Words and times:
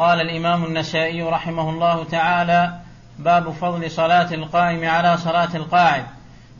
قال 0.00 0.20
الإمام 0.20 0.64
النسائي 0.64 1.22
رحمه 1.22 1.70
الله 1.70 2.04
تعالى 2.04 2.72
باب 3.18 3.50
فضل 3.50 3.90
صلاة 3.90 4.34
القائم 4.34 4.88
على 4.88 5.16
صلاة 5.16 5.48
القاعد. 5.54 6.04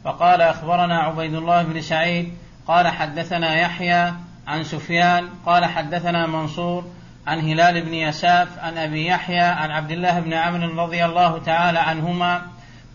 فقال 0.05 0.41
أخبرنا 0.41 0.99
عبيد 0.99 1.35
الله 1.35 1.63
بن 1.63 1.81
سعيد 1.81 2.35
قال 2.69 2.89
حدثنا 2.89 3.61
يحيى 3.61 4.13
عن 4.47 4.65
سفيان 4.65 5.29
قال 5.47 5.65
حدثنا 5.65 6.27
منصور 6.27 6.85
عن 7.27 7.41
هلال 7.41 7.83
بن 7.83 7.95
يساف 7.95 8.59
عن 8.59 8.79
أبي 8.79 9.07
يحيى 9.07 9.41
عن 9.41 9.71
عبد 9.71 9.91
الله 9.91 10.21
بن 10.21 10.33
عمرو 10.35 10.83
رضي 10.85 11.05
الله 11.05 11.39
تعالى 11.39 11.79
عنهما 11.79 12.43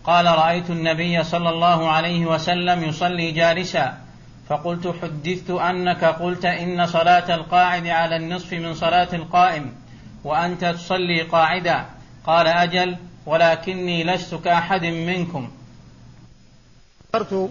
قال 0.04 0.26
رأيت 0.26 0.70
النبي 0.70 1.24
صلى 1.24 1.48
الله 1.48 1.90
عليه 1.90 2.26
وسلم 2.26 2.84
يصلي 2.84 3.32
جالسا. 3.32 3.98
فقلت 4.48 4.94
حدثت 5.02 5.50
أنك 5.50 6.04
قلت 6.04 6.44
إن 6.44 6.86
صلاة 6.86 7.34
القاعد 7.34 7.86
على 7.86 8.16
النصف 8.16 8.52
من 8.52 8.74
صلاة 8.74 9.08
القائم. 9.12 9.85
وأنت 10.26 10.64
تصلي 10.64 11.22
قاعدا 11.22 11.84
قال 12.26 12.46
أجل 12.46 12.96
ولكني 13.26 14.04
لست 14.04 14.34
كأحد 14.34 14.82
منكم. 14.82 15.50
ذكرت 17.14 17.50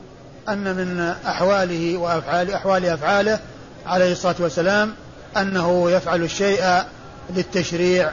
أن 0.49 0.75
من 0.75 0.99
أحواله 1.27 1.97
وأفعال 1.97 2.53
أحوال 2.53 2.85
أفعاله 2.85 3.39
عليه 3.85 4.11
الصلاة 4.11 4.35
والسلام 4.39 4.93
أنه 5.38 5.91
يفعل 5.91 6.23
الشيء 6.23 6.83
للتشريع 7.30 8.11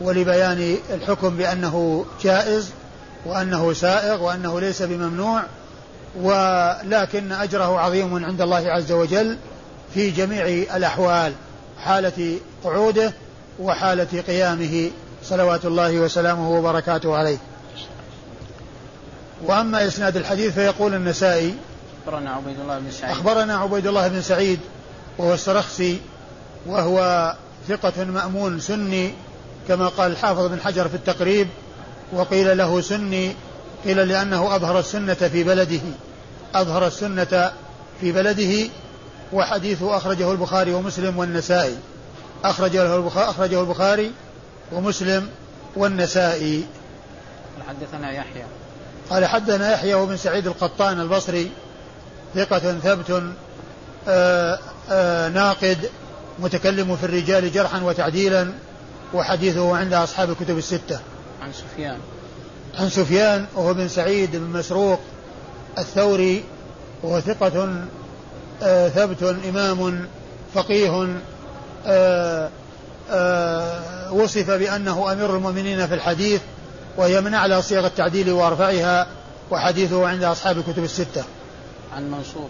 ولبيان 0.00 0.76
الحكم 0.90 1.36
بأنه 1.36 2.06
جائز 2.22 2.70
وأنه 3.26 3.72
سائغ 3.72 4.22
وأنه 4.22 4.60
ليس 4.60 4.82
بممنوع 4.82 5.42
ولكن 6.16 7.32
أجره 7.32 7.80
عظيم 7.80 8.24
عند 8.24 8.40
الله 8.40 8.70
عز 8.70 8.92
وجل 8.92 9.36
في 9.94 10.10
جميع 10.10 10.46
الأحوال 10.76 11.32
حالة 11.78 12.38
قعوده 12.64 13.12
وحالة 13.58 14.22
قيامه 14.26 14.90
صلوات 15.24 15.64
الله 15.64 15.98
وسلامه 15.98 16.50
وبركاته 16.50 17.16
عليه. 17.16 17.38
وأما 19.44 19.86
إسناد 19.86 20.16
الحديث 20.16 20.54
فيقول 20.54 20.94
النسائي 20.94 21.54
أخبرنا 22.06 22.30
عبيد 22.30 22.60
الله 22.60 22.78
بن 22.78 22.90
سعيد. 22.90 23.10
أخبرنا 23.10 23.56
عبيد 23.56 23.86
الله 23.86 24.08
بن 24.08 24.22
سعيد 24.22 24.60
وهو 25.18 25.34
السرخسي 25.34 26.00
وهو 26.66 27.34
ثقة 27.68 28.04
مأمون 28.04 28.60
سني 28.60 29.14
كما 29.68 29.88
قال 29.88 30.10
الحافظ 30.10 30.46
بن 30.46 30.60
حجر 30.60 30.88
في 30.88 30.94
التقريب 30.94 31.48
وقيل 32.12 32.58
له 32.58 32.80
سني 32.80 33.34
قيل 33.84 34.08
لأنه 34.08 34.56
أظهر 34.56 34.78
السنة 34.78 35.14
في 35.14 35.44
بلده. 35.44 35.80
أظهر 36.54 36.86
السنة 36.86 37.52
في 38.00 38.12
بلده 38.12 38.70
وحديثه 39.32 39.96
أخرجه 39.96 40.32
البخاري 40.32 40.74
ومسلم 40.74 41.18
والنسائي. 41.18 41.76
أخرجه 42.44 42.96
البخاري, 42.96 43.30
أخرجه 43.30 43.60
البخاري 43.60 44.12
ومسلم 44.72 45.28
والنسائي. 45.76 46.64
حدثنا 47.68 48.12
يحيى. 48.12 48.44
قال 49.10 49.26
حدثنا 49.26 49.72
يحيى 49.72 49.94
وابن 49.94 50.16
سعيد 50.16 50.46
القطان 50.46 51.00
البصري 51.00 51.50
ثقة 52.34 52.58
ثبت 52.58 53.10
آآ 53.10 53.22
آه، 54.08 54.58
آآ 54.90 55.26
آه، 55.26 55.28
ناقد 55.28 55.90
متكلم 56.38 56.96
في 56.96 57.04
الرجال 57.04 57.52
جرحا 57.52 57.82
وتعديلا 57.82 58.52
وحديثه 59.14 59.76
عند 59.76 59.92
أصحاب 59.92 60.30
الكتب 60.30 60.58
الستة. 60.58 61.00
عن 61.42 61.52
سفيان. 61.52 61.98
عن 62.74 62.88
سفيان 62.88 63.46
وهو 63.54 63.74
بن 63.74 63.88
سعيد 63.88 64.36
بن 64.36 64.58
مسروق 64.58 65.00
الثوري 65.78 66.44
وهو 67.02 67.20
ثقة 67.20 67.84
آه 68.62 68.88
ثبت 68.88 69.22
إمام 69.48 70.08
فقيه 70.54 71.16
وصف 74.12 74.50
بأنه 74.50 75.12
أمير 75.12 75.36
المؤمنين 75.36 75.86
في 75.86 75.94
الحديث 75.94 76.40
وهي 76.96 77.20
من 77.20 77.34
أعلى 77.34 77.62
صيغ 77.62 77.86
التعديل 77.86 78.30
وأرفعها 78.30 79.06
وحديثه 79.50 80.08
عند 80.08 80.24
أصحاب 80.24 80.58
الكتب 80.58 80.84
الستة. 80.84 81.24
عن 81.96 82.10
منصور. 82.10 82.48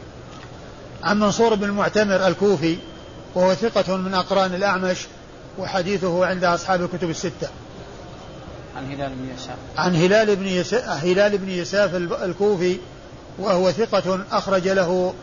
عن 1.02 1.20
منصور 1.20 1.54
بن 1.54 1.64
المعتمر 1.64 2.26
الكوفي 2.26 2.76
وهو 3.34 3.54
ثقة 3.54 3.96
من 3.96 4.14
أقران 4.14 4.54
الأعمش 4.54 4.98
وحديثه 5.58 6.26
عند 6.26 6.44
أصحاب 6.44 6.82
الكتب 6.82 7.10
الستة. 7.10 7.48
عن 8.76 8.92
هلال 8.92 9.10
بن 9.14 9.34
يساف 9.34 9.56
عن 9.76 9.96
هلال 9.96 10.36
بن 10.36 10.46
يساف 10.46 11.04
هلال 11.04 11.38
بن 11.38 11.48
يساف 11.48 11.94
الكوفي 11.94 12.78
وهو 13.38 13.70
ثقة 13.70 14.20
أخرج 14.32 14.68
له 14.68 15.14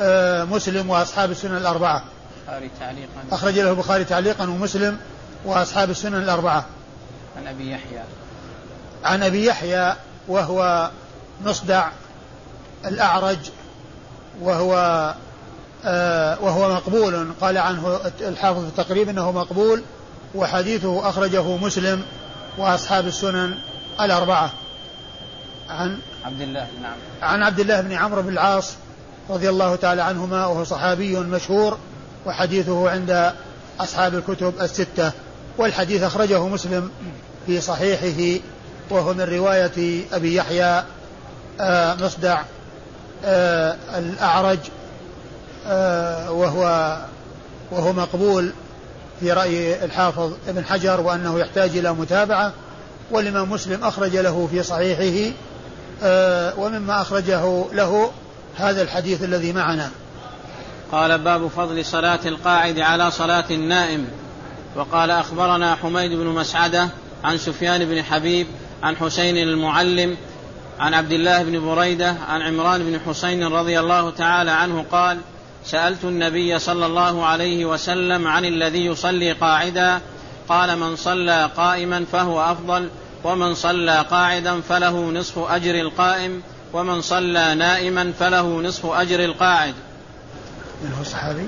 آه، 0.00 0.44
مسلم 0.44 0.90
وأصحاب 0.90 1.30
السنن 1.30 1.56
الأربعة. 1.56 2.04
البخاري 2.46 2.70
تعليقا. 2.80 3.10
أخرج 3.32 3.58
له 3.58 3.70
البخاري 3.70 4.04
تعليقا 4.04 4.44
ومسلم 4.44 4.98
وأصحاب 5.44 5.90
السنن 5.90 6.14
الأربعة. 6.14 6.64
عن 7.36 7.46
أبي 7.46 7.70
يحيى. 7.70 8.02
عن 9.04 9.22
أبي 9.22 9.46
يحيى 9.46 9.94
وهو 10.28 10.90
مصدع 11.44 11.88
الأعرج 12.84 13.38
وهو 14.40 14.74
آه 15.84 16.40
وهو 16.40 16.74
مقبول. 16.74 17.32
قال 17.40 17.58
عنه 17.58 18.00
الحافظ 18.20 18.62
في 18.62 18.68
التقريب 18.68 19.08
إنه 19.08 19.32
مقبول 19.32 19.82
وحديثه 20.34 21.08
أخرجه 21.08 21.56
مسلم 21.56 22.02
وأصحاب 22.58 23.06
السنن 23.06 23.54
الأربعة. 24.00 24.50
عن 25.68 25.98
عبد 26.24 26.40
الله 26.40 26.66
بن 26.78 26.84
عمرو 26.84 27.00
عن 27.22 27.42
عبد 27.42 27.60
الله 27.60 27.80
بن 27.80 27.92
عمرو 27.92 28.22
بن 28.22 28.28
العاص 28.28 28.74
رضي 29.30 29.48
الله 29.48 29.76
تعالى 29.76 30.02
عنهما 30.02 30.46
وهو 30.46 30.64
صحابي 30.64 31.16
مشهور. 31.16 31.78
وحديثه 32.26 32.90
عند 32.90 33.32
أصحاب 33.80 34.14
الكتب 34.14 34.54
الستة 34.60 35.12
والحديث 35.58 36.02
أخرجه 36.02 36.46
مسلم 36.46 36.90
في 37.46 37.60
صحيحه 37.60 38.42
وهو 38.90 39.14
من 39.14 39.20
رواية 39.20 40.04
أبي 40.12 40.34
يحيى 40.34 40.82
آه 41.60 41.94
مصدع 41.94 42.42
آه 43.24 43.76
الأعرج 43.98 44.58
آه، 45.68 46.32
وهو 46.32 46.96
وهو 47.70 47.92
مقبول 47.92 48.52
في 49.20 49.32
رأي 49.32 49.84
الحافظ 49.84 50.32
ابن 50.48 50.64
حجر 50.64 51.00
وأنه 51.00 51.38
يحتاج 51.38 51.76
إلى 51.76 51.92
متابعة 51.92 52.52
والإمام 53.10 53.50
مسلم 53.50 53.84
أخرج 53.84 54.16
له 54.16 54.48
في 54.50 54.62
صحيحه 54.62 55.32
ومما 56.58 57.00
أخرجه 57.02 57.64
له 57.72 58.10
هذا 58.56 58.82
الحديث 58.82 59.22
الذي 59.22 59.52
معنا. 59.52 59.90
قال 60.92 61.18
باب 61.18 61.48
فضل 61.48 61.84
صلاة 61.84 62.20
القاعد 62.26 62.80
على 62.80 63.10
صلاة 63.10 63.44
النائم. 63.50 64.06
وقال 64.76 65.10
أخبرنا 65.10 65.74
حميد 65.74 66.12
بن 66.12 66.26
مسعدة 66.26 66.88
عن 67.24 67.38
سفيان 67.38 67.84
بن 67.84 68.02
حبيب 68.02 68.46
عن 68.82 68.96
حسين 68.96 69.36
المعلم 69.36 70.16
عن 70.78 70.94
عبد 70.94 71.12
الله 71.12 71.42
بن 71.42 71.60
بريدة 71.60 72.16
عن 72.28 72.42
عمران 72.42 72.82
بن 72.84 73.00
حسين 73.06 73.44
رضي 73.44 73.80
الله 73.80 74.10
تعالى 74.10 74.50
عنه 74.50 74.84
قال 74.92 75.18
سألت 75.64 76.04
النبي 76.04 76.58
صلى 76.58 76.86
الله 76.86 77.26
عليه 77.26 77.64
وسلم 77.64 78.28
عن 78.28 78.44
الذي 78.44 78.86
يصلي 78.86 79.32
قاعدا 79.32 80.00
قال 80.48 80.78
من 80.78 80.96
صلى 80.96 81.50
قائما 81.56 82.04
فهو 82.12 82.42
أفضل 82.42 82.88
ومن 83.24 83.54
صلى 83.54 84.04
قاعدا 84.10 84.60
فله 84.60 85.10
نصف 85.10 85.38
أجر 85.38 85.74
القائم 85.74 86.42
ومن 86.72 87.00
صلى 87.00 87.54
نائما 87.54 88.12
فله 88.18 88.60
نصف 88.60 88.86
أجر 88.86 89.24
القاعد 89.24 89.74
من 90.86 90.92
هو 90.92 91.00
الصحابي؟ 91.02 91.46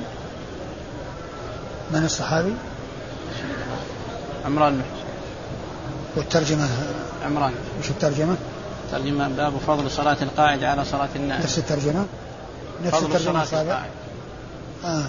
من 1.93 2.05
الصحابي؟ 2.05 2.53
عمران. 4.47 4.83
والترجمة؟ 6.17 6.69
عمران. 7.27 7.53
وش 7.81 7.91
الترجمة؟ 7.91 8.37
ترجمة 8.93 9.29
باب 9.29 9.53
فضل 9.67 9.91
صلاة 9.91 10.17
القاعد 10.23 10.65
على 10.65 10.85
صلاة 10.85 11.09
النائم 11.17 11.43
نفس 11.43 11.59
الترجمة؟ 11.59 12.07
نفس 12.85 12.97
فضل 12.97 13.07
الترجمة 13.07 13.45
صلاة 13.45 13.63
القاعد. 13.63 13.91
آه. 14.85 15.07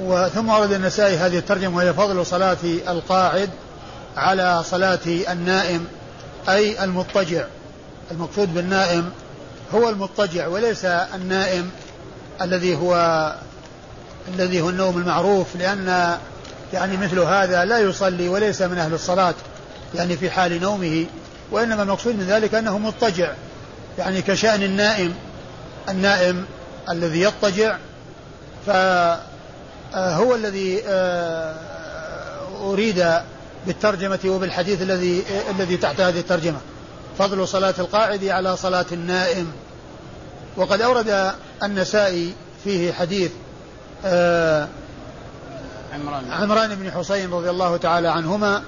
وثم 0.00 0.48
ورد 0.48 0.72
النسائي 0.72 1.16
هذه 1.16 1.38
الترجمة 1.38 1.76
وهي 1.76 1.94
فضل 1.94 2.26
صلاة 2.26 2.56
القاعد 2.88 3.50
على 4.16 4.62
صلاة 4.64 5.06
النائم 5.06 5.86
أي 6.48 6.84
المضطجع. 6.84 7.44
المقصود 8.10 8.54
بالنائم 8.54 9.10
هو 9.74 9.88
المضطجع 9.88 10.46
وليس 10.46 10.84
النائم 10.84 11.70
الذي 12.40 12.76
هو 12.76 12.94
الذي 14.34 14.60
هو 14.60 14.68
النوم 14.68 14.98
المعروف 14.98 15.46
لأن 15.56 16.18
يعني 16.72 16.96
مثل 16.96 17.18
هذا 17.18 17.64
لا 17.64 17.78
يصلي 17.78 18.28
وليس 18.28 18.62
من 18.62 18.78
أهل 18.78 18.94
الصلاة 18.94 19.34
يعني 19.94 20.16
في 20.16 20.30
حال 20.30 20.60
نومه 20.60 21.06
وإنما 21.50 21.82
المقصود 21.82 22.14
من 22.14 22.24
ذلك 22.24 22.54
أنه 22.54 22.78
مضطجع 22.78 23.32
يعني 23.98 24.22
كشأن 24.22 24.62
النائم 24.62 25.14
النائم 25.88 26.44
الذي 26.90 27.20
يضطجع 27.20 27.76
فهو 28.66 30.34
الذي 30.34 30.82
آه، 30.86 31.54
أريد 32.60 33.06
بالترجمة 33.66 34.18
وبالحديث 34.26 34.82
الذي 34.82 35.24
الذي 35.50 35.76
تحت 35.76 36.00
هذه 36.00 36.18
الترجمة. 36.18 36.58
فضل 37.18 37.48
صلاة 37.48 37.74
القاعد 37.78 38.24
على 38.24 38.56
صلاة 38.56 38.86
النائم. 38.92 39.52
وقد 40.56 40.82
أورد 40.82 41.32
النسائي 41.62 42.32
فيه 42.64 42.92
حديث 42.92 43.30
آه، 44.04 44.68
عمران. 45.94 46.32
عمران 46.32 46.74
بن 46.74 46.90
حسين 46.90 47.30
رضي 47.32 47.50
الله 47.50 47.76
تعالى 47.76 48.08
عنهما 48.08 48.62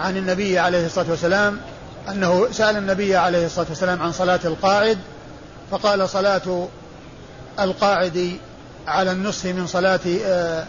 عن 0.00 0.16
النبي 0.16 0.58
عليه 0.58 0.86
الصلاة 0.86 1.10
والسلام 1.10 1.60
أنه 2.08 2.48
سأل 2.52 2.76
النبي 2.76 3.16
عليه 3.16 3.46
الصلاة 3.46 3.66
والسلام 3.68 4.02
عن 4.02 4.12
صلاة 4.12 4.40
القاعد 4.44 4.98
فقال 5.70 6.08
صلاة 6.08 6.68
القاعد 7.60 8.38
على 8.86 9.12
النصف 9.12 9.46
من 9.46 9.66
صلاة 9.66 10.00
آه، 10.24 10.64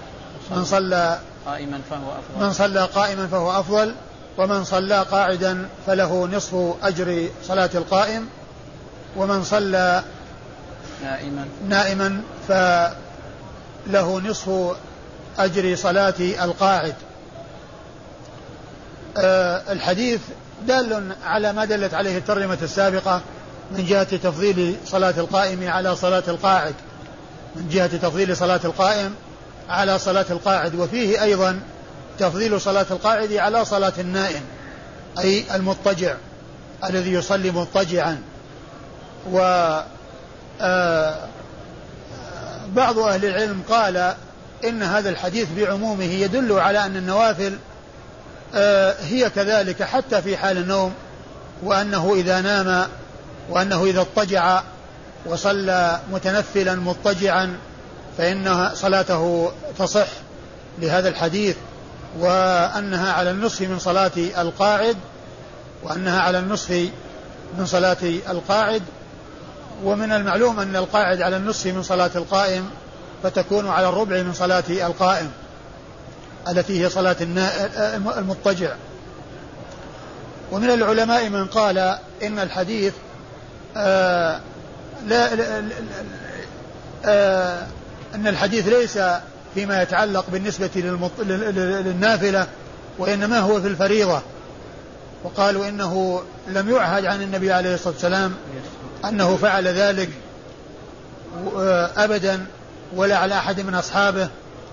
من 0.51 0.65
صلى 0.65 1.19
قائما 1.45 1.79
فهو 1.89 2.11
أفضل. 2.11 2.45
من 2.45 2.53
صلى 2.53 2.85
قائما 2.85 3.27
فهو 3.27 3.59
أفضل 3.59 3.95
ومن 4.37 4.63
صلى 4.63 5.01
قاعدا 5.11 5.67
فله 5.87 6.27
نصف 6.27 6.73
أجر 6.83 7.29
صلاة 7.43 7.69
القائم 7.75 8.27
ومن 9.17 9.43
صلى 9.43 10.03
نائما. 11.03 11.45
نائما 11.67 12.21
فله 13.85 14.19
نصف 14.19 14.75
أجر 15.37 15.75
صلاة 15.75 16.13
القاعد. 16.19 16.95
أه 19.17 19.71
الحديث 19.71 20.19
دال 20.67 21.15
على 21.23 21.53
ما 21.53 21.65
دلت 21.65 21.93
عليه 21.93 22.17
الترجمة 22.17 22.57
السابقة 22.61 23.21
من 23.71 23.85
جهة 23.85 24.03
تفضيل 24.03 24.75
صلاة 24.85 25.13
القائم 25.17 25.67
على 25.67 25.95
صلاة 25.95 26.23
القاعد. 26.27 26.75
من 27.55 27.69
جهة 27.69 27.97
تفضيل 27.97 28.37
صلاة 28.37 28.59
القائم 28.63 29.15
على 29.69 29.99
صلاة 29.99 30.25
القاعد. 30.29 30.75
وفيه 30.75 31.23
أيضا 31.23 31.59
تفضيل 32.19 32.61
صلاة 32.61 32.85
القاعد 32.91 33.33
على 33.33 33.65
صلاة 33.65 33.93
النائم 33.99 34.41
أي 35.19 35.55
المضطجع 35.55 36.15
الذي 36.83 37.13
يصلي 37.13 37.51
مضطجعا. 37.51 38.21
و 39.31 39.39
آه، 40.61 41.27
بعض 42.75 42.99
أهل 42.99 43.25
العلم 43.25 43.61
قال 43.69 44.13
إن 44.63 44.83
هذا 44.83 45.09
الحديث 45.09 45.47
بعمومه 45.57 46.03
يدل 46.03 46.59
على 46.59 46.85
أن 46.85 46.95
النوافل 46.95 47.57
آه، 48.55 48.95
هي 49.01 49.29
كذلك 49.29 49.83
حتى 49.83 50.21
في 50.21 50.37
حال 50.37 50.57
النوم 50.57 50.93
وأنه 51.63 52.13
إذا 52.15 52.41
نام 52.41 52.87
وأنه 53.49 53.83
إذا 53.83 54.01
اضطجع 54.01 54.61
وصلى 55.25 55.99
متنفلا 56.11 56.75
مضطجعا 56.75 57.57
فإن 58.17 58.69
صلاته 58.73 59.51
تصح 59.79 60.07
لهذا 60.79 61.09
الحديث 61.09 61.55
وأنها 62.19 63.13
على 63.13 63.31
النصف 63.31 63.61
من 63.61 63.79
صلاة 63.79 64.11
القاعد 64.17 64.97
وأنها 65.83 66.21
على 66.21 66.39
النصف 66.39 66.71
من 67.57 67.65
صلاة 67.65 67.97
القاعد 68.29 68.81
ومن 69.83 70.11
المعلوم 70.11 70.59
أن 70.59 70.75
القاعد 70.75 71.21
على 71.21 71.37
النصف 71.37 71.67
من 71.67 71.83
صلاة 71.83 72.11
القائم 72.15 72.69
فتكون 73.23 73.67
على 73.67 73.89
الربع 73.89 74.21
من 74.21 74.33
صلاة 74.33 74.63
القائم 74.69 75.31
التي 76.49 76.83
هي 76.83 76.89
صلاة 76.89 77.15
المضطجع. 78.17 78.75
ومن 80.51 80.69
العلماء 80.69 81.29
من 81.29 81.45
قال 81.45 81.77
إن 82.23 82.39
الحديث 82.39 82.93
آه 83.77 84.39
لا, 85.07 85.35
لا, 85.35 85.61
لا 85.61 85.75
آه 87.05 87.67
أن 88.15 88.27
الحديث 88.27 88.67
ليس 88.67 88.99
فيما 89.53 89.81
يتعلق 89.81 90.25
بالنسبة 90.31 90.69
للنافلة 91.19 92.47
وإنما 92.97 93.39
هو 93.39 93.61
في 93.61 93.67
الفريضة. 93.67 94.21
وقالوا 95.23 95.69
إنه 95.69 96.21
لم 96.47 96.69
يعهد 96.69 97.05
عن 97.05 97.21
النبي 97.21 97.51
عليه 97.51 97.73
الصلاة 97.73 97.93
والسلام. 97.93 98.33
أنه 99.05 99.37
فعل 99.37 99.67
ذلك 99.67 100.09
أبدا 101.97 102.45
ولا 102.95 103.17
على 103.17 103.35
أحد 103.35 103.59
من 103.59 103.75
أصحابه 103.75 104.29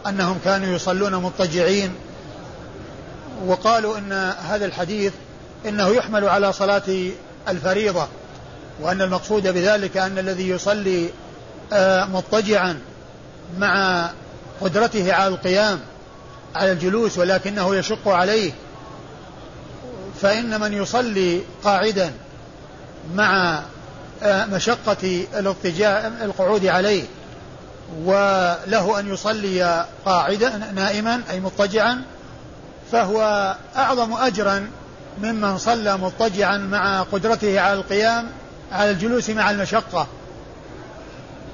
أنهم 0.07 0.39
كانوا 0.45 0.75
يصلون 0.75 1.15
مضطجعين. 1.15 1.95
وقالوا 3.47 3.99
إن 3.99 4.13
هذا 4.49 4.67
الحديث 4.67 5.13
إنه 5.67 5.89
يحمل 5.89 6.29
على 6.29 6.53
صلاة 6.53 7.11
الفريضة 7.49 8.09
وأن 8.81 9.03
المقصود 9.03 9.49
بذلك 9.49 9.97
أن 9.97 10.19
الذي 10.19 10.49
يصلي 10.49 11.11
آه، 11.73 12.05
مضطجعا 12.05 12.79
مع 13.59 14.11
قدرته 14.61 15.15
على 15.15 15.29
القيام 15.29 15.81
على 16.55 16.73
الجلوس 16.73 17.19
ولكنه 17.19 17.77
يشق 17.77 18.09
عليه. 18.09 18.53
فإن 20.23 20.61
من 20.61 20.73
يصلي 20.73 21.43
قاعدا 21.65 22.13
مع 23.15 23.59
آه، 23.59 23.63
مشقة 24.23 25.27
الاضطجاع 25.39 26.07
القعود 26.07 26.67
عليه 26.67 27.05
وله 28.05 29.01
أن 29.01 29.13
يصلي 29.13 29.87
قاعدا 30.05 30.73
نائما 30.75 31.23
أي 31.31 31.41
مضطجعا 31.41 32.03
فهو 32.93 33.57
أعظم 33.77 34.13
أجرا 34.13 34.71
ممن 35.23 35.59
صلى 35.59 35.97
مضطجعا 35.97 36.59
مع 36.59 37.03
قدرته 37.03 37.61
على 37.61 37.73
القيام 37.73 38.29
على 38.73 38.91
الجلوس 38.91 39.31
مع 39.31 39.51
المشقة. 39.51 40.07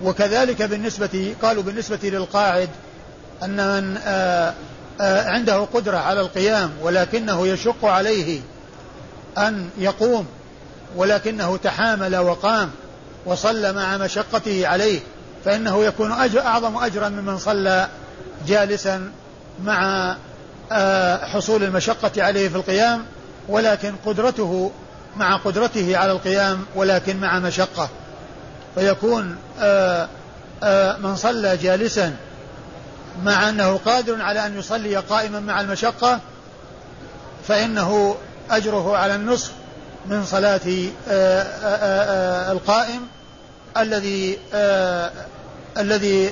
وكذلك 0.05 0.62
بالنسبة 0.62 1.34
قالوا 1.43 1.62
بالنسبة 1.62 1.99
للقاعد 2.02 2.69
أن 3.43 3.56
من 3.56 3.96
آه، 4.05 4.55
آه، 5.00 5.31
عنده 5.31 5.56
قدرة 5.56 5.96
على 5.96 6.20
القيام 6.20 6.72
ولكنه 6.82 7.46
يشق 7.46 7.84
عليه 7.84 8.40
أن 9.38 9.69
يقوم 9.78 10.26
ولكنه 10.96 11.56
تحامل 11.56 12.17
وقام 12.17 12.70
وصلى 13.26 13.73
مع 13.73 13.96
مشقته 13.96 14.67
عليه 14.69 15.00
فإنه 15.44 15.85
يكون 15.85 16.12
أجر 16.12 16.41
أعظم 16.41 16.76
أجرا 16.76 17.08
ممن 17.08 17.38
صلى 17.38 17.88
جالسا 18.46 19.11
مع 19.64 20.17
آه، 20.73 21.26
حصول 21.26 21.62
المشقة 21.62 22.23
عليه 22.23 22.49
في 22.49 22.56
القيام 22.56 23.05
ولكن 23.49 23.94
قدرته 24.06 24.70
مع 25.17 25.37
قدرته 25.37 25.96
على 25.96 26.12
القيام 26.12 26.64
ولكن 26.75 27.20
مع 27.20 27.38
مشقة. 27.38 27.88
فيكون 28.75 29.37
من 30.99 31.17
صلى 31.17 31.56
جالسا 31.56 32.17
مع 33.25 33.49
أنه 33.49 33.76
قادر 33.76 34.23
على 34.23 34.46
أن 34.46 34.58
يصلي 34.58 34.96
قائما 34.96 35.41
مع 35.41 35.61
المشقة 35.61 36.20
فإنه 37.49 38.17
أجره 38.50 38.96
على 38.96 39.14
النصف 39.14 39.52
من 40.06 40.24
صلاة 40.24 40.60
آه، 41.08 41.42
آه، 41.42 42.48
آه، 42.48 42.52
القائم 42.52 43.00
الذي 43.76 44.38
الذي 45.78 46.30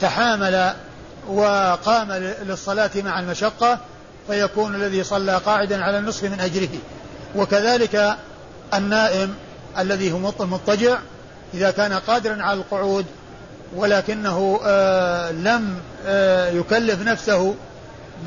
تحامل 0.00 0.72
وقام 1.28 2.12
للصلاة 2.46 2.90
مع 2.96 3.20
المشقة 3.20 3.78
فيكون 4.28 4.74
الذي 4.74 5.04
صلى 5.04 5.36
قاعدا 5.36 5.82
على 5.82 5.98
النصف 5.98 6.24
من 6.24 6.40
أجره 6.40 6.68
وكذلك 7.36 8.16
النائم 8.74 9.34
الذي 9.78 10.12
هو 10.12 10.18
مضطجع 10.18 10.98
إذا 11.54 11.70
كان 11.70 11.92
قادرا 11.92 12.42
على 12.42 12.60
القعود 12.60 13.06
ولكنه 13.76 14.60
لم 15.30 15.80
يكلف 16.52 17.02
نفسه 17.02 17.54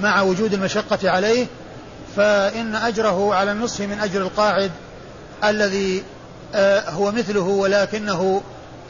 مع 0.01 0.21
وجود 0.21 0.53
المشقة 0.53 1.09
عليه 1.09 1.47
فإن 2.19 2.75
أجره 2.75 3.35
على 3.35 3.51
النصف 3.51 3.81
من 3.81 3.99
أجر 3.99 4.21
القاعد 4.21 4.71
الذي 5.43 6.03
آه 6.55 6.89
هو 6.89 7.11
مثله 7.11 7.41
ولكنه 7.41 8.41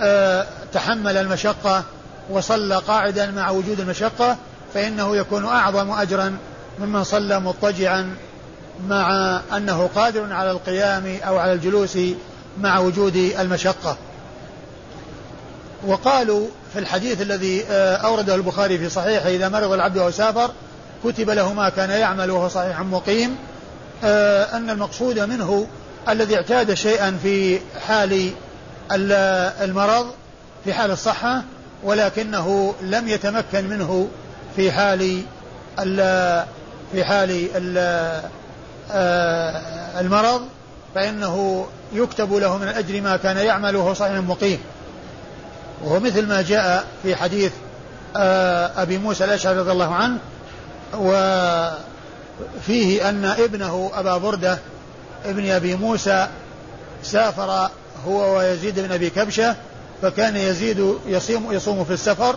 آه 0.01 0.47
تحمل 0.73 1.17
المشقة 1.17 1.83
وصلى 2.29 2.75
قاعدا 2.75 3.31
مع 3.31 3.49
وجود 3.49 3.79
المشقة 3.79 4.37
فإنه 4.73 5.17
يكون 5.17 5.45
أعظم 5.45 5.91
أجرا 5.91 6.37
ممن 6.79 7.03
صلى 7.03 7.39
مضطجعا 7.39 8.15
مع 8.87 9.39
أنه 9.57 9.89
قادر 9.95 10.33
على 10.33 10.51
القيام 10.51 11.17
أو 11.27 11.37
على 11.37 11.53
الجلوس 11.53 11.97
مع 12.61 12.79
وجود 12.79 13.15
المشقة. 13.15 13.97
وقالوا 15.87 16.47
في 16.73 16.79
الحديث 16.79 17.21
الذي 17.21 17.63
آه، 17.69 17.95
أورده 17.95 18.35
البخاري 18.35 18.77
في 18.77 18.89
صحيحه 18.89 19.29
إذا 19.29 19.49
مرض 19.49 19.71
العبد 19.71 19.97
أو 19.97 20.11
سافر 20.11 20.51
كتب 21.03 21.29
له 21.29 21.53
ما 21.53 21.69
كان 21.69 21.89
يعمل 21.89 22.31
وهو 22.31 22.47
صحيح 22.47 22.79
مقيم 22.79 23.35
آه، 24.03 24.57
أن 24.57 24.69
المقصود 24.69 25.19
منه 25.19 25.67
الذي 26.09 26.35
اعتاد 26.35 26.73
شيئا 26.73 27.19
في 27.23 27.59
حال 27.87 28.31
المرض 28.91 30.11
في 30.63 30.73
حال 30.73 30.91
الصحة 30.91 31.43
ولكنه 31.83 32.75
لم 32.81 33.07
يتمكن 33.07 33.69
منه 33.69 34.07
في 34.55 34.71
حال 34.71 35.21
في 36.91 37.03
حال 37.03 37.49
آه، 38.91 39.99
المرض 39.99 40.41
فإنه 40.95 41.67
يكتب 41.93 42.33
له 42.33 42.57
من 42.57 42.67
الأجر 42.67 43.01
ما 43.01 43.17
كان 43.17 43.37
يعمل 43.37 43.75
وهو 43.75 43.93
صحيح 43.93 44.13
مقيم. 44.13 44.59
وهو 45.83 45.99
مثل 45.99 46.27
ما 46.27 46.41
جاء 46.41 46.85
في 47.03 47.15
حديث 47.15 47.51
آه، 48.15 48.81
أبي 48.81 48.97
موسى 48.97 49.25
الأشعري 49.25 49.59
رضي 49.59 49.71
الله 49.71 49.95
عنه 49.95 50.17
وفيه 50.97 51.79
أن 53.09 53.25
ابنه 53.25 53.91
أبا 53.93 54.17
بردة 54.17 54.59
ابن 55.25 55.49
أبي 55.49 55.75
موسى 55.75 56.27
سافر 57.03 57.69
هو 58.07 58.37
ويزيد 58.37 58.79
بن 58.79 58.91
أبي 58.91 59.09
كبشة 59.09 59.55
فكان 60.01 60.35
يزيد 60.35 60.95
يصوم, 61.05 61.53
يصوم 61.53 61.85
في 61.85 61.93
السفر 61.93 62.35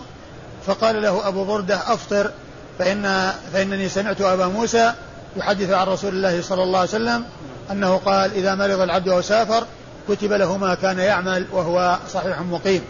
فقال 0.67 1.01
له 1.01 1.27
أبو 1.27 1.43
بردة 1.43 1.93
أفطر 1.93 2.31
فإن 2.79 3.33
فإنني 3.53 3.89
سمعت 3.89 4.21
أبا 4.21 4.47
موسى 4.47 4.93
يحدث 5.37 5.71
عن 5.71 5.87
رسول 5.87 6.13
الله 6.13 6.41
صلى 6.41 6.63
الله 6.63 6.79
عليه 6.79 6.89
وسلم 6.89 7.25
أنه 7.71 7.97
قال 7.97 8.33
إذا 8.33 8.55
مرض 8.55 8.79
العبد 8.79 9.09
أو 9.09 9.21
سافر 9.21 9.63
كتب 10.09 10.33
له 10.33 10.57
ما 10.57 10.75
كان 10.75 10.99
يعمل 10.99 11.47
وهو 11.51 11.97
صحيح 12.13 12.41
مقيم. 12.41 12.81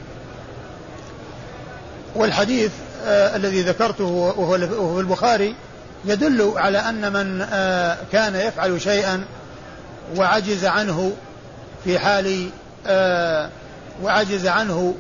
والحديث 2.16 2.72
الذي 3.06 3.62
ذكرته 3.62 4.04
وهو 4.38 4.58
في 4.96 5.00
البخاري 5.00 5.56
يدل 6.06 6.54
على 6.56 6.78
أن 6.78 7.14
من 7.14 7.42
آه 7.42 7.98
كان 8.12 8.36
يفعل 8.36 8.82
شيئا 8.82 9.26
وعجز 10.18 10.66
عنه 10.66 11.14
في 11.84 12.00
حال 12.00 12.50
آه 12.88 13.50
وعجز 14.04 14.48
عنه 14.48 14.96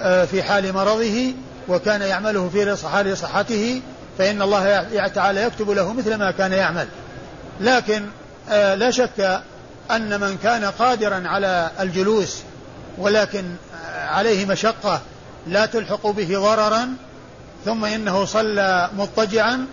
آه 0.00 0.24
في 0.24 0.42
حال 0.42 0.72
مرضه 0.72 1.32
وكان 1.68 2.02
يعمله 2.02 2.48
في 2.48 2.76
حال 2.88 3.18
صحته 3.18 3.80
فإن 4.18 4.42
الله 4.42 4.86
تعالى 5.08 5.42
يكتب 5.42 5.70
له 5.70 5.92
مثل 5.92 6.14
ما 6.14 6.30
كان 6.30 6.52
يعمل. 6.52 6.88
لكن 7.60 8.06
آه 8.50 8.74
لا 8.74 8.90
شك 8.90 9.42
أن 9.90 10.20
من 10.20 10.38
كان 10.42 10.64
قادرا 10.64 11.22
على 11.26 11.70
الجلوس 11.80 12.42
ولكن 12.98 13.44
عليه 14.08 14.46
مشقة 14.46 15.00
لا 15.46 15.66
تلحق 15.66 16.06
به 16.06 16.38
ضررا 16.38 16.88
ثم 17.64 17.84
إنه 17.84 18.24
صلى 18.24 18.90
مضطجعا 18.96 19.66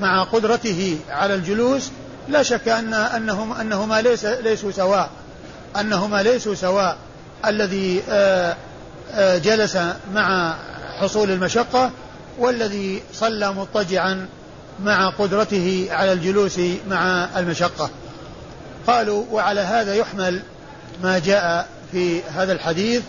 مع 0.00 0.24
قدرته 0.24 0.98
على 1.10 1.34
الجلوس 1.34 1.90
لا 2.28 2.42
شك 2.42 2.68
أن 2.68 2.94
أنهم 2.94 3.52
أنهما 3.52 4.02
ليس 4.02 4.24
ليسوا 4.24 4.70
سواء. 4.70 5.10
أنهما 5.80 6.22
ليسوا 6.22 6.54
سواء. 6.54 6.96
الذي 7.46 8.02
آه، 8.10 8.56
آه، 9.12 9.38
جلس 9.38 9.78
مع 10.14 10.54
حصول 11.00 11.30
المشقة 11.30 11.90
والذي 12.38 13.02
صلى 13.12 13.52
مضطجعا 13.52 14.28
مع 14.80 15.10
قدرته 15.10 15.88
على 15.90 16.12
الجلوس 16.12 16.60
مع 16.88 17.28
المشقة. 17.36 17.90
قالوا 18.86 19.24
وعلى 19.30 19.60
هذا 19.60 19.94
يحمل 19.94 20.42
ما 21.02 21.18
جاء 21.18 21.68
في 21.92 22.22
هذا 22.22 22.52
الحديث 22.52 23.02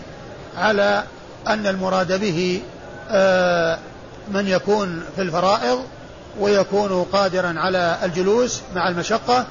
على 0.58 1.04
أن 1.46 1.66
المراد 1.66 2.20
به 2.20 2.62
آه، 3.10 3.78
من 4.28 4.48
يكون 4.48 5.02
في 5.16 5.22
الفرائض 5.22 5.84
ويكون 6.40 7.04
قادرا 7.04 7.54
على 7.56 7.96
الجلوس 8.02 8.60
مع 8.74 8.88
المشقة 8.88 9.46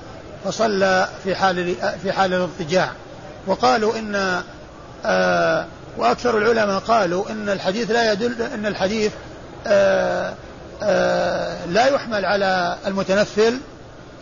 فصلى 0.46 1.08
في 1.24 1.36
حال 1.36 1.76
في 2.04 2.12
حال 2.12 2.34
الاضطجاع 2.34 2.92
وقالوا 3.48 3.98
إن 4.00 4.42
آه 5.06 5.66
وأكثر 5.98 6.38
العلماء 6.38 6.80
قالوا 6.80 7.30
إن 7.30 7.50
الحديث 7.50 7.92
لا 7.92 8.12
يدل 8.14 8.42
إن 8.42 8.66
الحديث 8.66 9.12
آه 9.68 10.34
آه 10.84 11.66
لا 11.66 11.88
يحمل 11.88 12.26
على 12.26 12.78
المتنفل 12.88 13.60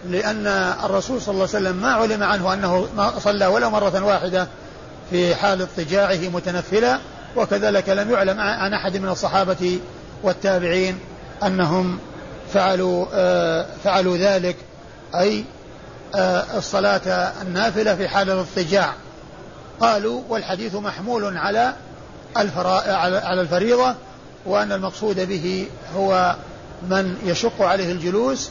لأن 0.09 0.47
الرسول 0.83 1.21
صلى 1.21 1.33
الله 1.33 1.47
عليه 1.53 1.57
وسلم 1.57 1.75
ما 1.75 1.93
علم 1.93 2.23
عنه 2.23 2.53
أنه 2.53 2.87
صلى 3.19 3.45
ولا 3.45 3.69
مرة 3.69 4.03
واحدة 4.03 4.47
في 5.09 5.35
حال 5.35 5.61
اضطجاعه 5.61 6.29
متنفلا 6.33 6.99
وكذلك 7.35 7.89
لم 7.89 8.11
يعلم 8.11 8.39
عن 8.39 8.73
أحد 8.73 8.97
من 8.97 9.09
الصحابة 9.09 9.79
والتابعين 10.23 10.99
أنهم 11.43 11.99
فعلوا 12.53 13.05
آه، 13.13 13.65
فعلوا 13.83 14.17
ذلك 14.17 14.55
أي 15.15 15.45
آه، 16.15 16.57
الصلاة 16.57 17.31
النافلة 17.41 17.95
في 17.95 18.07
حال 18.07 18.29
الاضطجاع 18.29 18.93
قالوا 19.79 20.21
والحديث 20.29 20.75
محمول 20.75 21.37
على 21.37 21.73
على 23.23 23.41
الفريضة 23.41 23.95
وأن 24.45 24.71
المقصود 24.71 25.19
به 25.19 25.67
هو 25.95 26.35
من 26.89 27.17
يشق 27.23 27.61
عليه 27.61 27.91
الجلوس 27.91 28.49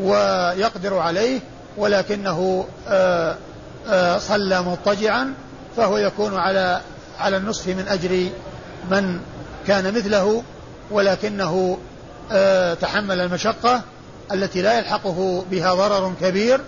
ويقدر 0.00 0.98
عليه 0.98 1.40
ولكنه 1.76 2.66
آه، 2.88 4.18
صلى 4.18 4.62
مضطجعا 4.62 5.34
فهو 5.76 5.98
يكون 5.98 6.36
على 6.36 6.80
على 7.18 7.36
النصف 7.36 7.68
من 7.68 7.88
أجر 7.88 8.28
من 8.90 9.20
كان 9.66 9.94
مثله. 9.94 10.42
ولكنه 10.92 11.78
آه، 12.32 12.74
تحمل 12.74 13.20
المشقة 13.20 13.82
التي 14.32 14.62
لا 14.62 14.78
يلحقه 14.78 15.44
بها 15.50 15.74
ضرر 15.74 16.12
كبير 16.20 16.60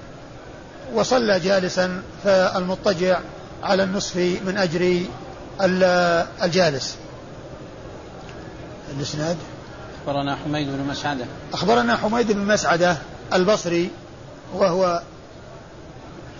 وصلى 0.94 1.40
جالسا 1.40 2.02
فالمضطجع 2.24 3.20
على 3.62 3.84
النصف 3.84 4.16
من 4.16 4.58
أجر 4.58 5.00
الجالس. 6.42 6.96
الإسناد؟ 8.96 9.36
أخبرنا 10.06 10.36
حميد 10.36 10.68
بن 10.68 10.86
مسعدة. 10.90 11.24
أخبرنا 11.52 11.96
حميد 11.96 12.32
بن 12.32 12.46
مسعدة 12.46 12.96
البصري 13.32 13.90
وهو 14.54 15.02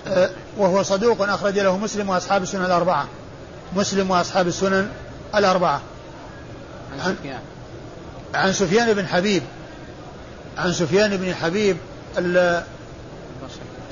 آه، 0.07 0.31
وهو 0.59 0.83
صدوق 0.83 1.23
أخرج 1.23 1.59
له 1.59 1.77
مسلم 1.77 2.09
وأصحاب 2.09 2.43
السنن 2.43 2.65
الأربعة. 2.65 3.09
مسلم 3.77 4.11
وأصحاب 4.11 4.49
السنن 4.49 4.89
الأربعة. 5.35 5.81
عن, 7.05 7.17
عن 8.35 8.53
سفيان 8.53 8.93
بن 8.93 9.07
حبيب 9.07 9.43
عن 10.59 10.73
سفيان 10.73 11.17
بن 11.17 11.35
حبيب 11.35 11.77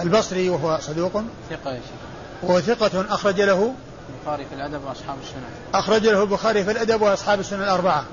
البصري. 0.00 0.48
وهو 0.48 0.78
صدوق. 0.80 1.12
ثقة 1.50 1.70
يا 1.70 1.80
شيخ. 1.80 2.42
وهو 2.42 2.60
ثقة 2.60 3.14
أخرج 3.14 3.40
له 3.40 3.74
البخاري 4.08 4.44
في 4.46 4.54
الأدب 4.54 4.84
وأصحاب 4.84 5.16
السنن 5.22 5.42
أخرج 5.74 6.06
له 6.06 6.22
البخاري 6.22 6.64
في 6.64 6.70
الأدب 6.70 7.02
وأصحاب 7.02 7.40
السنن 7.40 7.62
الأربعة. 7.62 8.04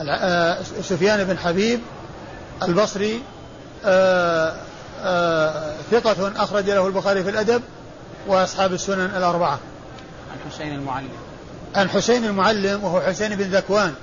آه، 0.00 0.62
سفيان 0.82 1.24
بن 1.24 1.38
حبيب 1.38 1.80
البصري 2.62 3.22
آه، 3.84 4.54
آه، 5.02 5.72
ثقة 5.90 6.32
أخرج 6.36 6.70
له 6.70 6.86
البخاري 6.86 7.24
في 7.24 7.30
الأدب 7.30 7.62
وأصحاب 8.26 8.72
السنن 8.72 9.10
الأربعة. 9.16 9.58
عن 10.32 10.50
حسين 10.50 10.74
المعلم. 10.74 11.08
عن 11.74 11.88
حسين 11.88 12.24
المعلم 12.24 12.84
وهو 12.84 13.00
حسين 13.00 13.36
بن 13.36 13.44
ذكوان. 13.44 13.94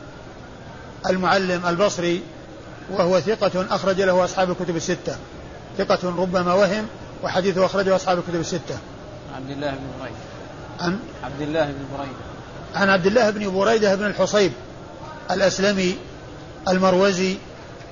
المعلم 1.09 1.65
البصري 1.65 2.21
وهو 2.91 3.19
ثقة 3.19 3.65
أخرج 3.75 4.01
له 4.01 4.25
أصحاب 4.25 4.51
الكتب 4.51 4.75
الستة. 4.75 5.15
ثقة 5.77 6.09
ربما 6.17 6.53
وهم 6.53 6.87
وحديثه 7.23 7.65
أخرجه 7.65 7.95
أصحاب 7.95 8.17
الكتب 8.17 8.39
الستة. 8.39 8.77
عبد 9.35 9.49
الله 9.49 9.71
بن 9.71 9.87
بريدة. 9.99 10.15
عن؟ 10.79 10.99
عبد 11.23 11.41
الله 11.41 11.65
بن 11.65 11.97
بريدة. 11.97 12.13
عن 12.75 12.89
عبد 12.89 13.05
الله 13.05 13.29
بن 13.29 13.51
بريدة 13.51 13.95
بن 13.95 14.05
الحصيب 14.05 14.51
الأسلمي 15.31 15.97
المروزي 16.67 17.37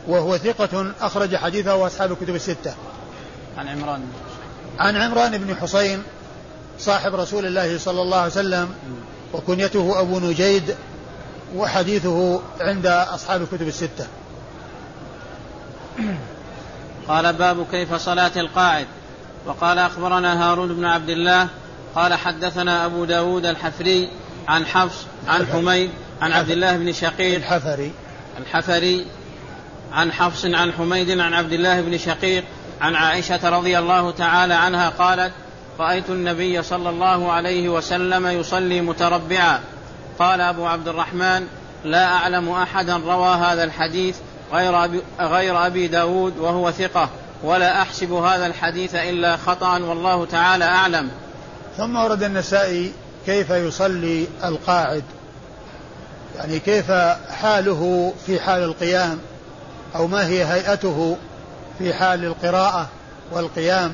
وهو 0.07 0.37
ثقة 0.37 0.91
أخرج 1.01 1.35
حديثه 1.35 1.87
أصحاب 1.87 2.11
الكتب 2.11 2.35
الستة. 2.35 2.75
عن 3.57 3.67
عمران 3.67 3.99
بن 3.99 4.07
عن 4.79 4.95
عمران 4.95 5.37
بن 5.37 5.55
حسين 5.55 6.03
صاحب 6.79 7.15
رسول 7.15 7.45
الله 7.45 7.77
صلى 7.77 8.01
الله 8.01 8.17
عليه 8.17 8.31
وسلم 8.31 8.69
وكنيته 9.33 9.99
أبو 9.99 10.19
نجيد 10.19 10.75
وحديثه 11.55 12.41
عند 12.61 12.85
أصحاب 12.85 13.41
الكتب 13.41 13.67
الستة. 13.67 14.07
قال 17.07 17.33
باب 17.33 17.65
كيف 17.71 17.93
صلاة 17.93 18.31
القاعد. 18.35 18.87
وقال 19.45 19.79
أخبرنا 19.79 20.43
هارون 20.43 20.75
بن 20.75 20.85
عبد 20.85 21.09
الله 21.09 21.47
قال 21.95 22.13
حدثنا 22.13 22.85
أبو 22.85 23.05
داود 23.05 23.45
الحفري 23.45 24.09
عن 24.47 24.65
حفص 24.65 25.05
عن 25.27 25.45
حميد 25.45 25.91
عن 26.21 26.31
عبد 26.31 26.49
الله 26.49 26.77
بن 26.77 26.93
شقيق. 26.93 27.35
الحفري. 27.35 27.91
الحفري 28.37 29.05
عن 29.93 30.11
حفص 30.11 30.45
عن 30.45 30.73
حميد 30.73 31.19
عن 31.19 31.33
عبد 31.33 31.53
الله 31.53 31.81
بن 31.81 31.97
شقيق 31.97 32.43
عن 32.81 32.95
عائشة 32.95 33.49
رضي 33.49 33.79
الله 33.79 34.11
تعالى 34.11 34.53
عنها 34.53 34.89
قالت 34.89 35.33
رأيت 35.79 36.09
النبي 36.09 36.63
صلى 36.63 36.89
الله 36.89 37.31
عليه 37.31 37.69
وسلم 37.69 38.27
يصلي 38.27 38.81
متربعا. 38.81 39.59
قال 40.19 40.41
أبو 40.41 40.65
عبد 40.65 40.87
الرحمن 40.87 41.47
لا 41.83 42.05
أعلم 42.05 42.49
أحدا 42.49 42.97
روى 42.97 43.35
هذا 43.35 43.63
الحديث 43.63 44.15
غير 44.53 44.83
أبي, 44.83 45.01
غير 45.19 45.65
أبي 45.65 45.87
داود 45.87 46.37
وهو 46.37 46.71
ثقة 46.71 47.09
ولا 47.43 47.81
أحسب 47.81 48.11
هذا 48.11 48.45
الحديث 48.45 48.95
إلا 48.95 49.37
خطأ 49.37 49.79
والله 49.79 50.25
تعالى 50.25 50.65
أعلم. 50.65 51.09
ثم 51.77 51.95
ورد 51.95 52.23
النسائي 52.23 52.91
كيف 53.25 53.49
يصلي 53.49 54.27
القاعد. 54.43 55.03
يعني 56.35 56.59
كيف 56.59 56.91
حاله 57.29 58.13
في 58.25 58.39
حال 58.39 58.63
القيام 58.63 59.19
أو 59.95 60.07
ما 60.07 60.27
هي 60.27 60.45
هيئته 60.45 61.17
في 61.79 61.93
حال 61.93 62.25
القراءة 62.25 62.87
والقيام. 63.31 63.93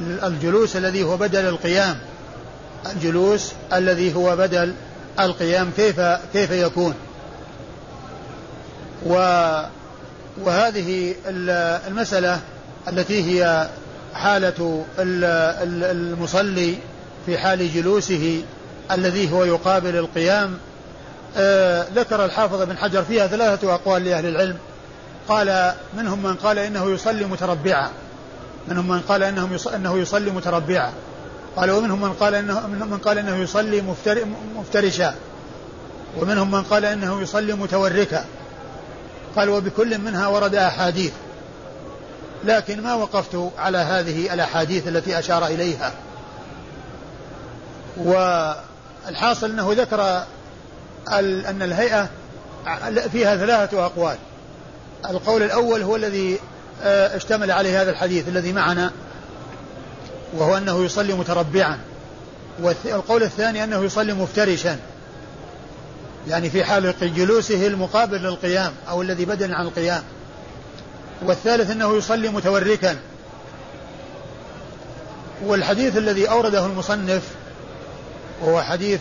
الجلوس 0.00 0.76
الذي 0.76 1.02
هو 1.02 1.16
بدل 1.16 1.48
القيام 1.48 1.98
الجلوس 2.92 3.52
الذي 3.72 4.14
هو 4.14 4.36
بدل 4.36 4.74
القيام 5.20 5.70
كيف 5.76 6.00
كيف 6.32 6.50
يكون. 6.50 6.94
و 9.06 9.12
وهذه 10.42 11.14
المسألة 11.88 12.40
التي 12.88 13.22
هي 13.22 13.68
حالة 14.14 14.84
المصلي 14.98 16.78
في 17.26 17.38
حال 17.38 17.74
جلوسه 17.74 18.42
الذي 18.90 19.32
هو 19.32 19.44
يقابل 19.44 19.96
القيام 19.96 20.58
آه 21.36 21.86
ذكر 21.94 22.24
الحافظ 22.24 22.62
بن 22.62 22.76
حجر 22.76 23.02
فيها 23.02 23.26
ثلاثة 23.26 23.74
أقوال 23.74 24.04
لأهل 24.04 24.26
العلم. 24.26 24.56
قال 25.28 25.72
منهم 25.96 26.22
من 26.22 26.34
قال 26.34 26.58
إنه 26.58 26.90
يصلي 26.90 27.24
متربعا. 27.24 27.90
منهم 28.68 28.88
من 28.88 29.00
قال 29.00 29.22
إنه 29.22 29.58
إنه 29.74 29.98
يصلي 29.98 30.30
متربعا. 30.30 30.92
قال 31.56 31.70
ومنهم 31.70 32.00
من 32.00 32.12
قال 32.12 32.34
إنه 32.34 32.66
من 32.66 32.98
قال 32.98 33.18
إنه 33.18 33.36
يصلي 33.36 33.82
مفترشا. 34.56 35.14
ومنهم 36.18 36.50
من 36.50 36.62
قال 36.62 36.84
إنه 36.84 37.22
يصلي 37.22 37.52
متوركا. 37.52 38.24
قال 39.36 39.48
وبكل 39.48 39.98
منها 39.98 40.26
ورد 40.26 40.54
أحاديث. 40.54 41.12
لكن 42.44 42.82
ما 42.82 42.94
وقفت 42.94 43.50
على 43.58 43.78
هذه 43.78 44.34
الأحاديث 44.34 44.88
التي 44.88 45.18
أشار 45.18 45.46
إليها. 45.46 45.92
والحاصل 47.96 49.50
أنه 49.50 49.72
ذكر 49.72 50.22
أن 51.48 51.62
الهيئة 51.62 52.08
فيها 53.12 53.36
ثلاثة 53.36 53.86
أقوال. 53.86 54.16
القول 55.10 55.42
الأول 55.42 55.82
هو 55.82 55.96
الذي 55.96 56.38
آه، 56.82 57.16
اشتمل 57.16 57.50
عليه 57.50 57.82
هذا 57.82 57.90
الحديث 57.90 58.28
الذي 58.28 58.52
معنا. 58.52 58.90
وهو 60.34 60.56
أنه 60.56 60.84
يصلي 60.84 61.14
متربعا. 61.14 61.78
والقول 62.60 63.22
الثاني 63.22 63.64
أنه 63.64 63.84
يصلي 63.84 64.12
مفترشا. 64.12 64.78
يعني 66.28 66.50
في 66.50 66.64
حال 66.64 66.94
جلوسه 67.02 67.66
المقابل 67.66 68.16
للقيام 68.16 68.72
أو 68.88 69.02
الذي 69.02 69.24
بدل 69.24 69.54
عن 69.54 69.66
القيام. 69.66 70.02
والثالث 71.22 71.70
أنه 71.70 71.96
يصلي 71.96 72.28
متوركا. 72.28 72.96
والحديث 75.44 75.96
الذي 75.96 76.30
أورده 76.30 76.66
المصنف 76.66 77.22
وهو 78.42 78.62
حديث 78.62 79.00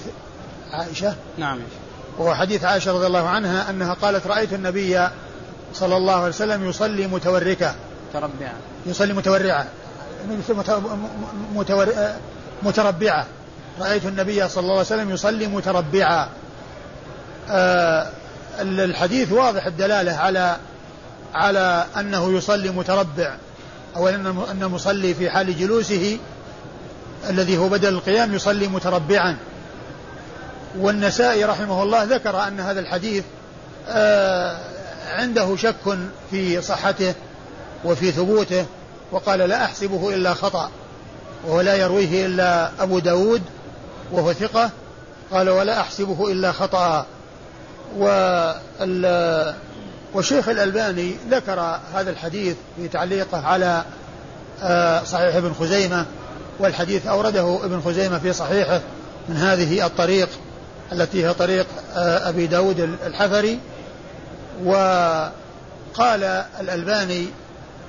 عائشة. 0.71 1.15
نعم. 1.37 1.59
وهو 2.17 2.35
حديث 2.35 2.63
عائشة 2.63 2.91
رضي 2.91 3.07
الله 3.07 3.29
عنها 3.29 3.69
أنها 3.69 3.93
قالت 3.93 4.27
رأيت 4.27 4.53
النبي 4.53 5.07
صلى 5.73 5.97
الله 5.97 6.15
عليه 6.15 6.27
وسلم 6.27 6.69
يصلي 6.69 7.07
متوركا. 7.07 7.75
متربعا. 8.09 8.53
يصلي 8.85 9.13
متورعا. 9.13 9.67
متور... 11.55 11.87
متربعا 12.63 13.25
رأيت 13.79 14.05
النبي 14.05 14.49
صلى 14.49 14.61
الله 14.61 14.71
عليه 14.73 14.81
وسلم 14.81 15.09
يصلي 15.09 15.47
متربعا 15.47 16.29
آه 17.49 18.07
الحديث 18.59 19.31
واضح 19.31 19.65
الدلالة 19.65 20.13
على 20.13 20.57
على 21.33 21.85
أنه 21.97 22.37
يصلي 22.37 22.69
متربع 22.69 23.35
أو 23.95 24.07
أن 24.07 24.59
المصلي 24.61 25.13
في 25.13 25.29
حال 25.29 25.59
جلوسه 25.59 26.17
الذي 27.29 27.57
هو 27.57 27.69
بدل 27.69 27.93
القيام 27.93 28.33
يصلي 28.33 28.67
متربعا. 28.67 29.37
والنسائي 30.77 31.45
رحمه 31.45 31.83
الله 31.83 32.03
ذكر 32.03 32.47
أن 32.47 32.59
هذا 32.59 32.79
الحديث 32.79 33.23
آه 33.89 34.57
عنده 35.07 35.55
شك 35.55 35.97
في 36.31 36.61
صحته 36.61 37.13
وفي 37.85 38.11
ثبوته 38.11 38.65
وقال 39.15 39.39
لا 39.39 39.65
أحسبه 39.65 40.15
إلا 40.15 40.33
خطأ 40.33 40.69
وهو 41.47 41.61
لا 41.61 41.75
يرويه 41.75 42.25
إلا 42.25 42.71
أبو 42.79 42.99
داود 42.99 43.41
وهو 44.11 44.33
ثقة 44.33 44.69
قال 45.31 45.49
ولا 45.49 45.81
أحسبه 45.81 46.31
إلا 46.31 46.51
خطأ. 46.51 47.05
والشيخ 50.13 50.49
الألباني 50.49 51.15
ذكر 51.29 51.79
هذا 51.93 52.09
الحديث 52.09 52.55
في 52.75 52.87
تعليقه 52.87 53.47
على 53.47 53.83
آه، 54.63 55.03
صحيح 55.03 55.35
ابن 55.35 55.53
خزيمة 55.53 56.05
والحديث 56.59 57.07
أورده 57.07 57.59
ابن 57.63 57.81
خزيمة 57.81 58.19
في 58.19 58.33
صحيحه 58.33 58.81
من 59.29 59.37
هذه 59.37 59.85
الطريق 59.85 60.29
التي 60.91 61.25
هي 61.25 61.33
طريق 61.33 61.67
آه، 61.95 62.29
أبي 62.29 62.47
داود 62.47 62.79
الحفري. 62.79 63.59
وقال 64.65 66.23
الألباني 66.59 67.27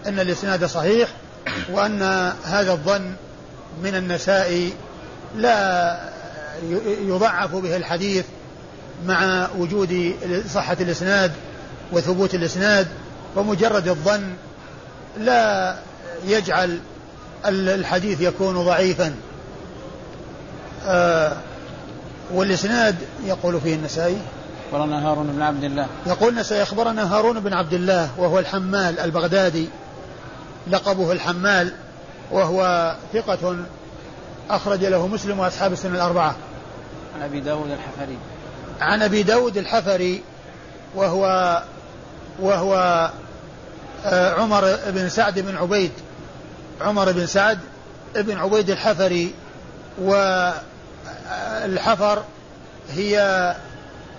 أن 0.06 0.20
الإسناد 0.20 0.64
صحيح 0.64 1.08
وأن 1.70 2.02
هذا 2.44 2.72
الظن 2.72 3.12
من 3.82 3.94
النساء 3.94 4.71
لا 5.36 6.00
يضعف 7.00 7.54
به 7.54 7.76
الحديث 7.76 8.25
مع 9.06 9.49
وجود 9.58 10.14
صحة 10.54 10.76
الإسناد 10.80 11.32
وثبوت 11.92 12.34
الإسناد 12.34 12.88
ومجرد 13.36 13.88
الظن 13.88 14.32
لا 15.19 15.76
يجعل 16.26 16.78
الحديث 17.47 18.21
يكون 18.21 18.64
ضعيفا. 18.64 19.14
آه 20.86 21.36
والإسناد 22.34 22.97
يقول 23.25 23.60
فيه 23.60 23.75
النسائي. 23.75 24.19
أخبرنا 24.69 25.08
هارون 25.08 25.26
بن 25.26 25.42
عبد 25.42 25.64
الله. 25.64 25.86
يقول 26.06 26.28
النسائي 26.28 26.62
أخبرنا 26.62 27.16
هارون 27.16 27.40
بن 27.40 27.52
عبد 27.52 27.75
الله 27.75 28.10
وهو 28.19 28.38
الحمال 28.38 28.99
البغدادي. 28.99 29.69
لقبه 30.70 31.12
الحمال 31.12 31.72
وهو 32.30 32.92
ثقة 33.12 33.56
أخرج 34.50 34.84
له 34.84 35.06
مسلم 35.06 35.38
وأصحاب 35.38 35.72
السنة 35.72 35.94
الأربعة. 35.94 36.36
عن 37.16 37.22
أبي 37.22 37.40
داود 37.40 37.70
الحفري. 37.70 38.18
عن 38.80 39.02
أبي 39.02 39.22
داود 39.22 39.56
الحفري 39.56 40.22
وهو 40.94 41.62
وهو 42.40 43.10
آه، 44.04 44.34
عمر 44.34 44.76
بن 44.86 45.08
سعد 45.08 45.38
بن 45.38 45.56
عبيد 45.56 45.92
عمر 46.80 47.12
بن 47.12 47.26
سعد 47.26 47.58
بن 48.14 48.38
عبيد 48.38 48.70
الحفري 48.70 49.34
والحفر 50.02 51.12
هي 52.92 53.20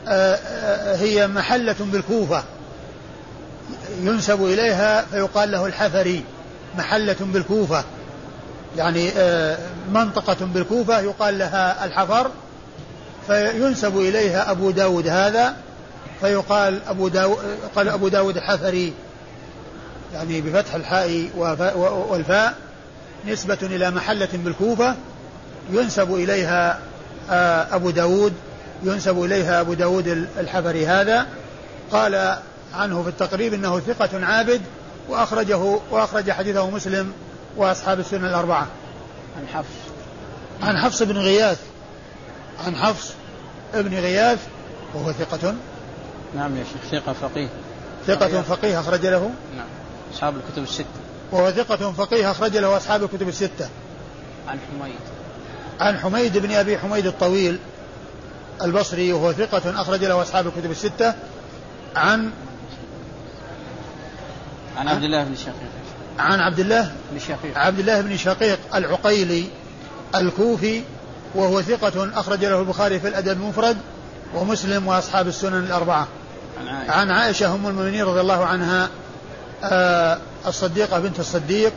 آه، 0.07 0.35
آه، 0.35 0.95
هي 0.95 1.27
محلة 1.27 1.75
بالكوفة 1.79 2.43
ينسب 4.01 4.45
إليها 4.45 5.01
فيقال 5.01 5.51
له 5.51 5.65
الحفري. 5.65 6.23
محلة 6.77 7.15
بالكوفة. 7.19 7.83
يعني 8.77 9.11
منطقة 9.91 10.45
بالكوفة 10.45 10.99
يقال 10.99 11.37
لها 11.37 11.85
الحفر 11.85 12.31
فينسب 13.27 13.97
إليها 13.97 14.51
أبو 14.51 14.71
داود 14.71 15.07
هذا 15.07 15.55
فيقال 16.21 16.79
أبو 16.87 17.07
داود 17.07 17.37
قال 17.75 17.89
أبو 17.89 18.07
داود 18.07 18.37
الحفري 18.37 18.93
يعني 20.13 20.41
بفتح 20.41 20.75
الحاء 20.75 21.29
والفاء 22.09 22.55
نسبة 23.27 23.57
إلى 23.61 23.91
محلة 23.91 24.29
بالكوفة 24.33 24.95
ينسب 25.71 26.15
إليها 26.15 26.79
آه، 27.29 27.75
أبو 27.75 27.89
داود 27.89 28.33
ينسب 28.83 29.23
إليها 29.23 29.61
أبو 29.61 29.73
داود 29.73 30.27
الحفري 30.39 30.87
هذا. 30.87 31.27
قال 31.91 32.37
عنه 32.73 33.03
في 33.03 33.09
التقريب 33.09 33.53
إنه 33.53 33.79
ثقة 33.79 34.25
عابد 34.25 34.61
وأخرجه 35.09 35.79
وأخرج 35.91 36.31
حديثه 36.31 36.69
مسلم 36.69 37.13
وأصحاب 37.57 37.99
السنة 37.99 38.27
الأربعة. 38.27 38.67
عن 39.37 39.47
حفص. 39.47 39.75
عن 40.61 40.77
حفص 40.77 41.03
بن 41.03 41.17
غياث. 41.17 41.59
عن 42.65 42.75
حفص 42.75 43.13
بن 43.73 43.93
غياث 43.93 44.39
وهو 44.93 45.11
ثقة. 45.11 45.55
نعم 46.35 46.57
يا 46.57 46.63
شيخ 46.63 47.01
ثقة 47.01 47.13
فقيه. 47.13 47.49
ثقة 48.07 48.41
فقيه. 48.41 48.79
أخرج 48.79 49.05
له. 49.05 49.31
نعم. 49.57 49.67
أصحاب 50.13 50.35
الكتب 50.35 50.63
الستة. 50.63 50.85
وهو 51.31 51.51
ثقة 51.51 51.91
فقيه 51.91 52.31
أخرج 52.31 52.57
له 52.57 52.77
أصحاب 52.77 53.03
الكتب 53.03 53.27
الستة. 53.27 53.69
عن 54.47 54.59
حميد. 54.59 54.99
عن 55.79 55.99
حميد 55.99 56.37
بن 56.37 56.51
أبي 56.51 56.77
حميد 56.77 57.05
الطويل 57.05 57.59
البصري 58.61 59.13
وهو 59.13 59.33
ثقة 59.33 59.81
أخرج 59.81 60.03
له 60.03 60.21
أصحاب 60.21 60.47
الكتب 60.47 60.71
الستة. 60.71 61.13
عن 61.95 62.31
عن 64.77 64.87
عبد 64.87 65.03
الله 65.03 65.23
بن 65.23 65.35
شقيق. 65.35 65.69
عن 66.19 66.39
عبد 66.39 66.59
الله 66.59 66.91
بن 67.11 67.19
شقيق. 67.19 67.57
عبد 67.57 67.79
الله 67.79 68.01
بن 68.01 68.17
شقيق 68.17 68.59
العقيلي 68.75 69.45
الكوفي 70.15 70.81
وهو 71.35 71.61
ثقة 71.61 72.19
أخرج 72.19 72.45
له 72.45 72.59
البخاري 72.59 72.99
في 72.99 73.07
الأدب 73.07 73.31
المفرد 73.31 73.77
ومسلم 74.35 74.87
وأصحاب 74.87 75.27
السنن 75.27 75.63
الأربعة. 75.63 76.07
عن 76.59 76.67
عائشة, 76.67 76.91
عن 76.91 77.11
عائشة 77.11 77.55
أم 77.55 77.67
المؤمنين 77.67 78.03
رضي 78.03 78.21
الله 78.21 78.45
عنها 78.45 78.89
آه 79.63 80.17
الصديقة 80.47 80.99
بنت 80.99 81.19
الصديق 81.19 81.73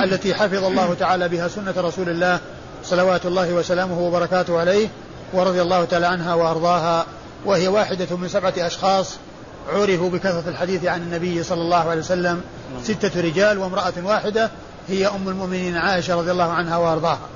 التي 0.00 0.34
حفظ 0.34 0.64
الله 0.64 0.94
تعالى 1.00 1.28
بها 1.28 1.48
سنة 1.48 1.74
رسول 1.76 2.08
الله 2.08 2.40
صلوات 2.84 3.26
الله 3.26 3.52
وسلامه 3.52 4.00
وبركاته 4.00 4.60
عليه 4.60 4.88
ورضي 5.32 5.62
الله 5.62 5.84
تعالى 5.84 6.06
عنها 6.06 6.34
وأرضاها 6.34 7.06
وهي 7.44 7.68
واحدة 7.68 8.16
من 8.16 8.28
سبعة 8.28 8.54
أشخاص 8.58 9.16
عرفوا 9.68 10.10
بكثرة 10.10 10.48
الحديث 10.48 10.84
عن 10.84 11.02
النبي 11.02 11.42
صلى 11.42 11.62
الله 11.62 11.90
عليه 11.90 12.00
وسلم 12.00 12.40
ستة 12.82 13.20
رجال 13.20 13.58
وامرأة 13.58 13.92
واحدة 14.04 14.50
هي 14.88 15.06
أم 15.06 15.28
المؤمنين 15.28 15.76
عائشة 15.76 16.16
رضي 16.16 16.30
الله 16.30 16.52
عنها 16.52 16.76
وأرضاها. 16.76 17.28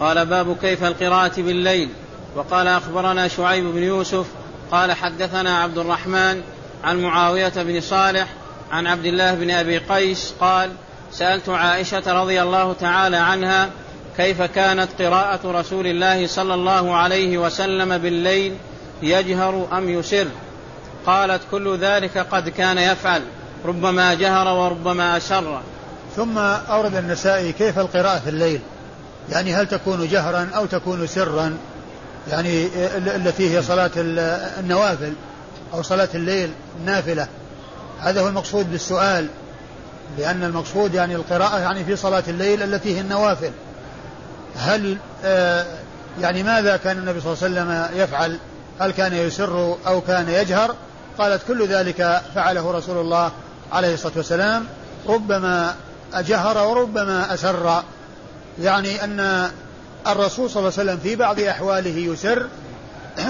قال 0.00 0.26
باب 0.26 0.56
كيف 0.56 0.84
القراءة 0.84 1.42
بالليل. 1.42 1.88
وقال 2.36 2.66
أخبرنا 2.66 3.28
شعيب 3.28 3.64
بن 3.64 3.82
يوسف 3.82 4.26
قال 4.70 4.92
حدثنا 4.92 5.58
عبد 5.58 5.78
الرحمن 5.78 6.42
عن 6.84 7.02
معاوية 7.02 7.52
بن 7.56 7.80
صالح 7.80 8.26
عن 8.70 8.86
عبد 8.86 9.04
الله 9.04 9.34
بن 9.34 9.50
أبي 9.50 9.78
قيس 9.78 10.34
قال 10.40 10.70
سألت 11.12 11.48
عائشة 11.48 12.22
رضي 12.22 12.42
الله 12.42 12.72
تعالى 12.72 13.16
عنها 13.16 13.70
كيف 14.16 14.42
كانت 14.42 14.88
قراءة 14.98 15.40
رسول 15.44 15.86
الله 15.86 16.26
صلى 16.26 16.54
الله 16.54 16.94
عليه 16.94 17.38
وسلم 17.38 17.98
بالليل 17.98 18.54
يجهر 19.02 19.68
أم 19.72 19.88
يسر 19.88 20.26
قالت 21.06 21.42
كل 21.50 21.78
ذلك 21.78 22.18
قد 22.18 22.48
كان 22.48 22.78
يفعل 22.78 23.22
ربما 23.64 24.14
جهر 24.14 24.48
وربما 24.56 25.16
أسر 25.16 25.60
ثم 26.16 26.38
أورد 26.38 26.96
النسائي 26.96 27.52
كيف 27.52 27.78
القراءة 27.78 28.18
في 28.18 28.30
الليل؟ 28.30 28.60
يعني 29.30 29.54
هل 29.54 29.66
تكون 29.66 30.08
جهرا 30.08 30.48
أو 30.56 30.66
تكون 30.66 31.06
سرا؟ 31.06 31.56
يعني 32.30 32.68
التي 32.96 33.56
هي 33.56 33.62
صلاة 33.62 33.90
النوافل 33.96 35.12
أو 35.74 35.82
صلاة 35.82 36.08
الليل 36.14 36.50
النافلة. 36.80 37.28
هذا 38.00 38.20
هو 38.20 38.28
المقصود 38.28 38.70
بالسؤال 38.70 39.26
لأن 40.18 40.44
المقصود 40.44 40.94
يعني 40.94 41.14
القراءة 41.14 41.58
يعني 41.58 41.84
في 41.84 41.96
صلاة 41.96 42.22
الليل 42.28 42.62
التي 42.62 42.96
هي 42.96 43.00
النوافل. 43.00 43.50
هل 44.56 44.96
آه 45.24 45.66
يعني 46.20 46.42
ماذا 46.42 46.76
كان 46.76 46.98
النبي 46.98 47.20
صلى 47.20 47.32
الله 47.32 47.60
عليه 47.60 47.70
وسلم 47.70 48.00
يفعل؟ 48.02 48.38
هل 48.80 48.90
كان 48.90 49.14
يسر 49.14 49.76
أو 49.86 50.00
كان 50.00 50.28
يجهر؟ 50.28 50.74
قالت 51.18 51.42
كل 51.48 51.66
ذلك 51.66 52.22
فعله 52.34 52.70
رسول 52.70 52.96
الله 52.96 53.32
عليه 53.72 53.94
الصلاة 53.94 54.12
والسلام 54.16 54.66
ربما 55.08 55.74
أجهر 56.14 56.66
وربما 56.68 57.34
أسر. 57.34 57.82
يعني 58.60 59.04
أن 59.04 59.50
الرسول 60.06 60.50
صلى 60.50 60.60
الله 60.60 60.72
عليه 60.78 60.90
وسلم 60.90 60.98
في 61.02 61.16
بعض 61.16 61.40
أحواله 61.40 61.96
يسر 61.96 62.46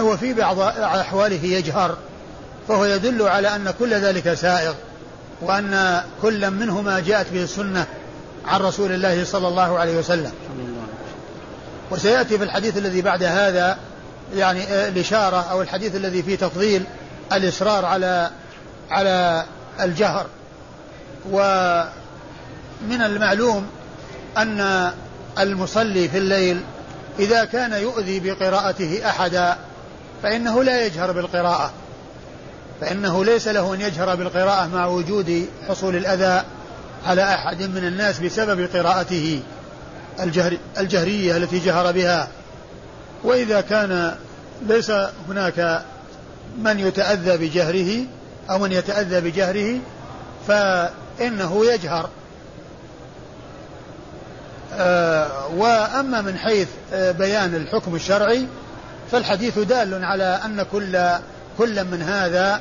وفي 0.00 0.34
بعض 0.34 0.60
أحواله 0.80 1.44
يجهر 1.44 1.96
فهو 2.68 2.84
يدل 2.84 3.22
على 3.22 3.56
أن 3.56 3.74
كل 3.78 3.94
ذلك 3.94 4.34
سائغ 4.34 4.74
وأن 5.40 6.02
كل 6.22 6.50
منهما 6.50 7.00
جاءت 7.00 7.26
به 7.32 7.42
السنة 7.42 7.86
عن 8.46 8.60
رسول 8.60 8.92
الله 8.92 9.24
صلى 9.24 9.48
الله 9.48 9.78
عليه 9.78 9.98
وسلم. 9.98 10.32
وسيأتي 11.90 12.38
في 12.38 12.44
الحديث 12.44 12.76
الذي 12.76 13.02
بعد 13.02 13.22
هذا 13.22 13.78
يعني 14.34 14.88
الإشارة 14.88 15.36
أو 15.50 15.62
الحديث 15.62 15.96
الذي 15.96 16.22
فيه 16.22 16.36
تفضيل 16.36 16.84
الإصرار 17.32 17.84
على 17.84 18.30
على 18.90 19.44
الجهر. 19.80 20.26
ومن 21.30 23.02
المعلوم 23.02 23.66
أن 24.36 24.90
المصلي 25.38 26.08
في 26.08 26.18
الليل 26.18 26.60
إذا 27.18 27.44
كان 27.44 27.72
يؤذي 27.72 28.20
بقراءته 28.20 29.08
أحدا 29.08 29.56
فإنه 30.22 30.64
لا 30.64 30.86
يجهر 30.86 31.12
بالقراءة 31.12 31.72
فإنه 32.80 33.24
ليس 33.24 33.48
له 33.48 33.74
أن 33.74 33.80
يجهر 33.80 34.14
بالقراءة 34.14 34.66
مع 34.66 34.86
وجود 34.86 35.48
حصول 35.68 35.96
الأذى 35.96 36.44
على 37.06 37.34
أحد 37.34 37.62
من 37.62 37.84
الناس 37.84 38.20
بسبب 38.20 38.68
قراءته 38.74 39.42
الجهر 40.20 40.56
الجهرية 40.78 41.36
التي 41.36 41.58
جهر 41.58 41.92
بها. 41.92 42.28
وإذا 43.24 43.60
كان 43.60 44.16
ليس 44.68 44.92
هناك 45.28 45.82
من 46.58 46.78
يتأذى 46.78 47.36
بجهره 47.36 48.06
أو 48.50 48.58
من 48.58 48.72
يتأذى 48.72 49.20
بجهره 49.20 49.78
فإنه 50.48 51.66
يجهر. 51.66 52.08
آه 54.74 55.46
وأما 55.56 56.20
من 56.20 56.38
حيث 56.38 56.68
آه 56.92 57.10
بيان 57.10 57.54
الحكم 57.54 57.94
الشرعي 57.94 58.46
فالحديث 59.12 59.58
دال 59.58 60.04
على 60.04 60.40
أن 60.44 60.62
كل 60.72 61.10
كل 61.58 61.84
من 61.84 62.02
هذا 62.02 62.60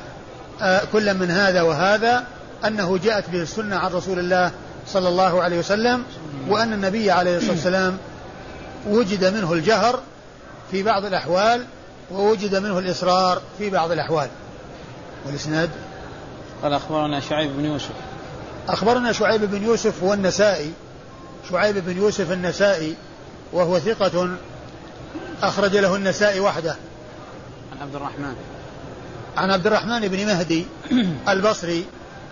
آه 0.62 0.82
كل 0.92 1.14
من 1.14 1.30
هذا 1.30 1.62
وهذا 1.62 2.24
أنه 2.66 2.98
جاءت 2.98 3.30
به 3.30 3.42
السنة 3.42 3.76
عن 3.76 3.90
رسول 3.92 4.18
الله 4.18 4.50
صلى 4.86 5.08
الله 5.08 5.42
عليه 5.42 5.58
وسلم 5.58 6.04
وأن 6.48 6.72
النبي 6.72 7.10
عليه 7.10 7.36
الصلاة 7.36 7.52
والسلام 7.52 7.98
وجد 8.88 9.24
منه 9.24 9.52
الجهر 9.52 10.00
في 10.70 10.82
بعض 10.82 11.04
الأحوال 11.04 11.66
ووجد 12.10 12.54
منه 12.54 12.78
الإصرار 12.78 13.42
في 13.58 13.70
بعض 13.70 13.90
الأحوال. 13.90 14.28
والإسناد؟ 15.26 15.70
قال 16.62 16.72
أخبرنا 16.72 17.20
شعيب 17.20 17.56
بن 17.56 17.64
يوسف. 17.64 17.94
أخبرنا 18.68 19.12
شعيب 19.12 19.44
بن 19.44 19.62
يوسف 19.62 20.02
والنسائي. 20.02 20.72
شعيب 21.50 21.78
بن 21.78 21.96
يوسف 21.96 22.32
النسائي 22.32 22.96
وهو 23.52 23.78
ثقة 23.78 24.36
أخرج 25.42 25.76
له 25.76 25.96
النسائي 25.96 26.40
وحده. 26.40 26.76
عن 27.72 27.82
عبد 27.82 27.94
الرحمن. 27.94 28.34
عن 29.36 29.50
عبد 29.50 29.66
الرحمن 29.66 30.08
بن 30.08 30.26
مهدي 30.26 30.66
البصري 31.32 31.84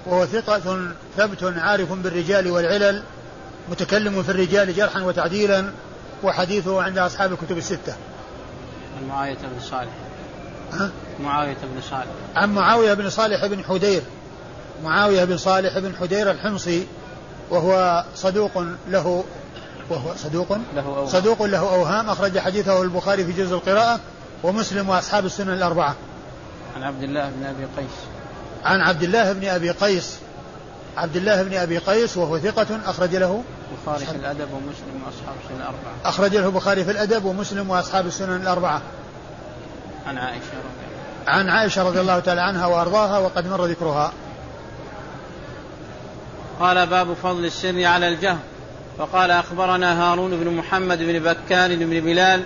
وهو 0.07 0.27
ثقة 0.27 0.92
ثبت 1.16 1.55
عارف 1.57 1.92
بالرجال 1.92 2.51
والعلل 2.51 3.03
متكلم 3.70 4.22
في 4.22 4.29
الرجال 4.29 4.74
جرحا 4.77 5.03
وتعديلا 5.03 5.70
وحديثه 6.22 6.83
عند 6.83 6.98
أصحاب 6.98 7.33
الكتب 7.33 7.59
الستة. 7.59 7.96
عن 8.99 9.09
معاوية 9.09 9.35
بن 9.35 9.61
صالح. 9.61 9.91
ها؟ 10.73 10.91
معاوية 11.21 11.57
بن 11.75 11.81
صالح. 11.91 12.07
عن 12.37 12.55
معاوية 12.55 12.95
بن 12.95 13.11
صالح 13.11 13.47
بن 13.47 13.65
حدير. 13.65 14.03
معاوية 14.85 15.25
بن 15.25 15.37
صالح 15.37 15.79
بن 15.79 15.97
حدير 15.97 16.31
الحمصي 16.31 16.87
وهو 17.51 18.05
صدوق 18.15 18.65
له 18.89 19.25
وهو 19.91 20.15
صدوق 20.17 20.59
له 20.75 20.87
أوهام. 20.87 21.07
صدوق 21.07 21.43
له 21.43 21.59
أوهام 21.59 22.11
أخرج 22.11 22.39
حديثه 22.39 22.83
البخاري 22.83 23.25
في 23.25 23.33
جزء 23.33 23.55
القراءة 23.55 24.01
ومسلم 24.43 24.89
وأصحاب 24.89 25.27
السنن 25.27 25.53
الأربعة. 25.53 25.95
عن 26.77 26.83
عبد 26.83 27.03
الله 27.03 27.31
بن 27.31 27.47
أبي 27.47 27.65
قيس. 27.77 27.97
عن 28.65 28.81
عبد 28.81 29.03
الله 29.03 29.33
بن 29.33 29.49
أبي 29.49 29.71
قيس 29.71 30.19
عبد 30.99 31.17
الله 31.17 31.43
بن 31.43 31.57
أبي 31.57 31.79
قيس 31.79 32.17
وهو 32.17 32.39
ثقة 32.39 32.67
أخرج 32.87 33.17
له 33.17 33.43
البخاري 33.73 34.07
في 34.07 34.17
الأدب 34.17 34.49
ومسلم 34.53 35.03
وأصحاب 35.07 35.35
السنن 35.45 35.61
الأربعة. 35.61 35.95
أخرج 36.05 36.37
له 36.37 36.47
البخاري 36.47 36.85
في 36.85 36.91
الأدب 36.91 37.25
ومسلم 37.25 37.71
وأصحاب 37.71 38.07
السنن 38.07 38.37
الأربعة. 38.37 38.83
عن 40.07 40.19
عائشة 40.19 40.41
رضي 40.41 40.87
الله 40.87 41.39
عن 41.39 41.49
عائشة 41.49 41.83
رضي 41.83 42.01
الله 42.01 42.19
تعالى 42.19 42.41
عنها 42.41 42.67
وأرضاها 42.67 43.19
وقد 43.19 43.49
مر 43.49 43.67
ذكرها. 43.67 44.13
قال 46.61 46.87
باب 46.87 47.15
فضل 47.15 47.45
السر 47.45 47.85
على 47.85 48.09
الجهر 48.09 48.39
وقال 48.99 49.31
أخبرنا 49.31 50.03
هارون 50.03 50.31
بن 50.31 50.51
محمد 50.51 50.99
بن 50.99 51.19
بكار 51.19 51.77
بن 51.77 52.01
بلال. 52.01 52.43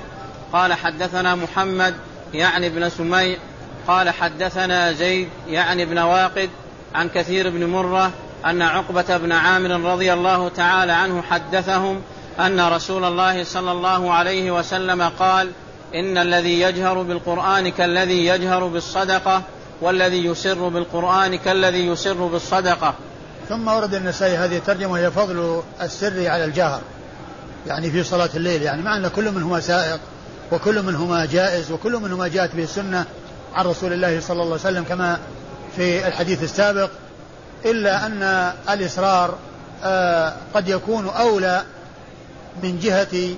قال 0.52 0.74
حدثنا 0.74 1.34
محمد 1.34 1.94
يعني 2.34 2.66
ابن 2.66 2.88
سميع. 2.88 3.38
قال 3.86 4.10
حدثنا 4.10 4.92
زيد 4.92 5.28
يعني 5.48 5.82
ابن 5.82 5.98
واقد 5.98 6.50
عن 6.94 7.08
كثير 7.08 7.50
بن 7.50 7.66
مرة 7.66 8.10
أن 8.46 8.62
عقبة 8.62 9.16
بن 9.16 9.32
عامر 9.32 9.92
رضي 9.92 10.12
الله 10.12 10.48
تعالى 10.48 10.92
عنه 10.92 11.22
حدثهم 11.22 12.02
أن 12.40 12.60
رسول 12.60 13.04
الله 13.04 13.44
صلى 13.44 13.72
الله 13.72 14.12
عليه 14.12 14.50
وسلم 14.50 15.02
قال 15.02 15.50
إن 15.94 16.18
الذي 16.18 16.60
يجهر 16.60 17.02
بالقرآن 17.02 17.68
كالذي 17.68 18.26
يجهر 18.26 18.66
بالصدقة 18.66 19.42
والذي 19.80 20.24
يسر 20.24 20.68
بالقرآن 20.68 21.36
كالذي 21.36 21.86
يسر 21.86 22.26
بالصدقة. 22.26 22.94
ثم 23.48 23.68
ورد 23.68 23.94
النسائي 23.94 24.36
هذه 24.36 24.56
الترجمة 24.56 24.98
هي 24.98 25.10
فضل 25.10 25.62
السر 25.82 26.28
على 26.28 26.44
الجهر 26.44 26.80
يعني 27.66 27.90
في 27.90 28.02
صلاة 28.02 28.30
الليل 28.34 28.62
يعني 28.62 28.82
مع 28.82 28.96
أن 28.96 29.08
كل 29.08 29.30
منهما 29.30 29.60
سائق 29.60 30.00
وكل 30.52 30.82
منهما 30.82 31.26
جائز 31.26 31.72
وكل 31.72 31.96
منهما 31.96 32.28
جاءت 32.28 32.54
به 32.54 32.62
السنة 32.62 33.04
عن 33.54 33.66
رسول 33.66 33.92
الله 33.92 34.20
صلى 34.20 34.42
الله 34.42 34.44
عليه 34.44 34.54
وسلم 34.54 34.84
كما 34.84 35.18
في 35.76 36.08
الحديث 36.08 36.42
السابق. 36.42 36.90
إلا 37.64 38.06
أن 38.06 38.52
الإصرار 38.70 39.38
آه 39.84 40.32
قد 40.54 40.68
يكون 40.68 41.08
أولى 41.08 41.62
من 42.62 42.78
جهة 42.78 43.34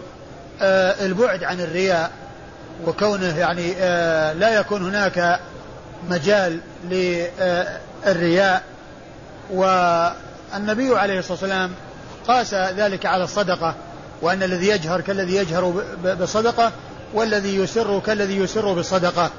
آه 0.62 1.06
البعد 1.06 1.44
عن 1.44 1.60
الرياء 1.60 2.10
وكونه 2.86 3.38
يعني 3.38 3.74
آه 3.78 4.32
لا 4.32 4.60
يكون 4.60 4.82
هناك 4.88 5.40
مجال 6.10 6.60
للرياء. 6.84 8.62
والنبي 9.50 10.98
عليه 10.98 11.18
الصلاة 11.18 11.38
والسلام 11.40 11.70
قاس 12.28 12.54
ذلك 12.54 13.06
على 13.06 13.24
الصدقة 13.24 13.74
وأن 14.22 14.42
الذي 14.42 14.68
يجهر 14.68 15.00
كالذي 15.00 15.36
يجهر 15.36 15.84
بالصدقة 16.04 16.72
والذي 17.14 17.56
يسر 17.56 18.00
كالذي 18.00 18.36
يسر 18.36 18.72
بالصدقة 18.72 19.30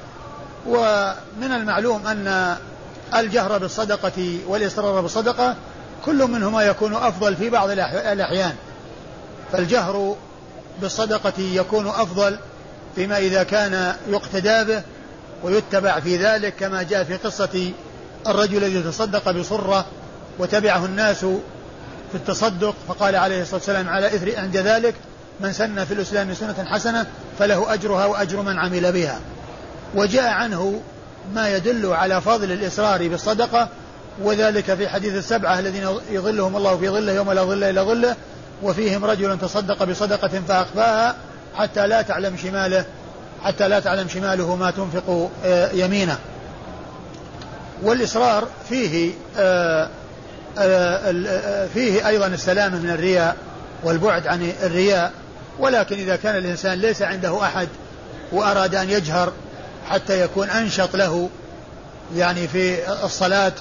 ومن 0.66 1.52
المعلوم 1.52 2.06
أن 2.06 2.56
الجهر 3.14 3.58
بالصدقة 3.58 4.38
والإصرار 4.46 5.00
بالصدقة 5.00 5.54
كل 6.04 6.26
منهما 6.26 6.62
يكون 6.62 6.94
أفضل 6.94 7.36
في 7.36 7.50
بعض 7.50 7.70
الأحيان. 7.70 8.54
فالجهر 9.52 10.16
بالصدقة 10.80 11.42
يكون 11.42 11.86
أفضل 11.86 12.38
فيما 12.94 13.18
إذا 13.18 13.42
كان 13.42 13.94
يقتدى 14.08 14.64
به 14.64 14.82
ويتبع 15.42 16.00
في 16.00 16.16
ذلك 16.16 16.54
كما 16.54 16.82
جاء 16.82 17.04
في 17.04 17.16
قصة 17.16 17.72
الرجل 18.26 18.64
الذي 18.64 18.82
تصدق 18.82 19.30
بصرة 19.30 19.86
وتبعه 20.38 20.84
الناس 20.84 21.18
في 22.10 22.14
التصدق 22.14 22.74
فقال 22.88 23.16
عليه 23.16 23.42
الصلاة 23.42 23.56
والسلام 23.56 23.88
على 23.88 24.06
إثر 24.06 24.38
عند 24.38 24.56
ذلك 24.56 24.94
من 25.40 25.52
سن 25.52 25.84
في 25.84 25.94
الإسلام 25.94 26.34
سنة 26.34 26.64
حسنة 26.64 27.06
فله 27.38 27.74
أجرها 27.74 28.06
وأجر 28.06 28.42
من 28.42 28.58
عمل 28.58 28.92
بها. 28.92 29.20
وجاء 29.94 30.28
عنه 30.28 30.80
ما 31.34 31.56
يدل 31.56 31.86
على 31.86 32.20
فضل 32.20 32.52
الإصرار 32.52 33.08
بالصدقة 33.08 33.68
وذلك 34.22 34.74
في 34.74 34.88
حديث 34.88 35.14
السبعة 35.14 35.58
الذين 35.58 35.88
يظلهم 36.10 36.56
الله 36.56 36.76
في 36.76 36.88
ظله 36.88 37.12
يوم 37.12 37.32
لا 37.32 37.42
ظل 37.44 37.64
إلا 37.64 37.82
ظله 37.82 38.16
وفيهم 38.62 39.04
رجل 39.04 39.38
تصدق 39.38 39.84
بصدقة 39.84 40.42
فأخفاها 40.48 41.16
حتى 41.56 41.86
لا 41.86 42.02
تعلم 42.02 42.36
شماله 42.36 42.84
حتى 43.42 43.68
لا 43.68 43.80
تعلم 43.80 44.08
شماله 44.08 44.56
ما 44.56 44.70
تنفق 44.70 45.30
آه، 45.44 45.70
يمينه. 45.72 46.18
والإصرار 47.82 48.48
فيه 48.68 49.12
آآ 49.36 49.88
آآ 50.58 51.66
فيه 51.74 52.08
أيضا 52.08 52.26
السلامة 52.26 52.78
من 52.78 52.90
الرياء 52.90 53.36
والبعد 53.82 54.26
عن 54.26 54.52
الرياء 54.62 55.12
ولكن 55.58 55.96
إذا 55.96 56.16
كان 56.16 56.36
الإنسان 56.36 56.78
ليس 56.78 57.02
عنده 57.02 57.42
أحد 57.42 57.68
وأراد 58.32 58.74
أن 58.74 58.90
يجهر 58.90 59.32
حتى 59.90 60.20
يكون 60.20 60.50
أنشط 60.50 60.96
له 60.96 61.28
يعني 62.16 62.48
في 62.48 62.92
الصلاة. 63.04 63.52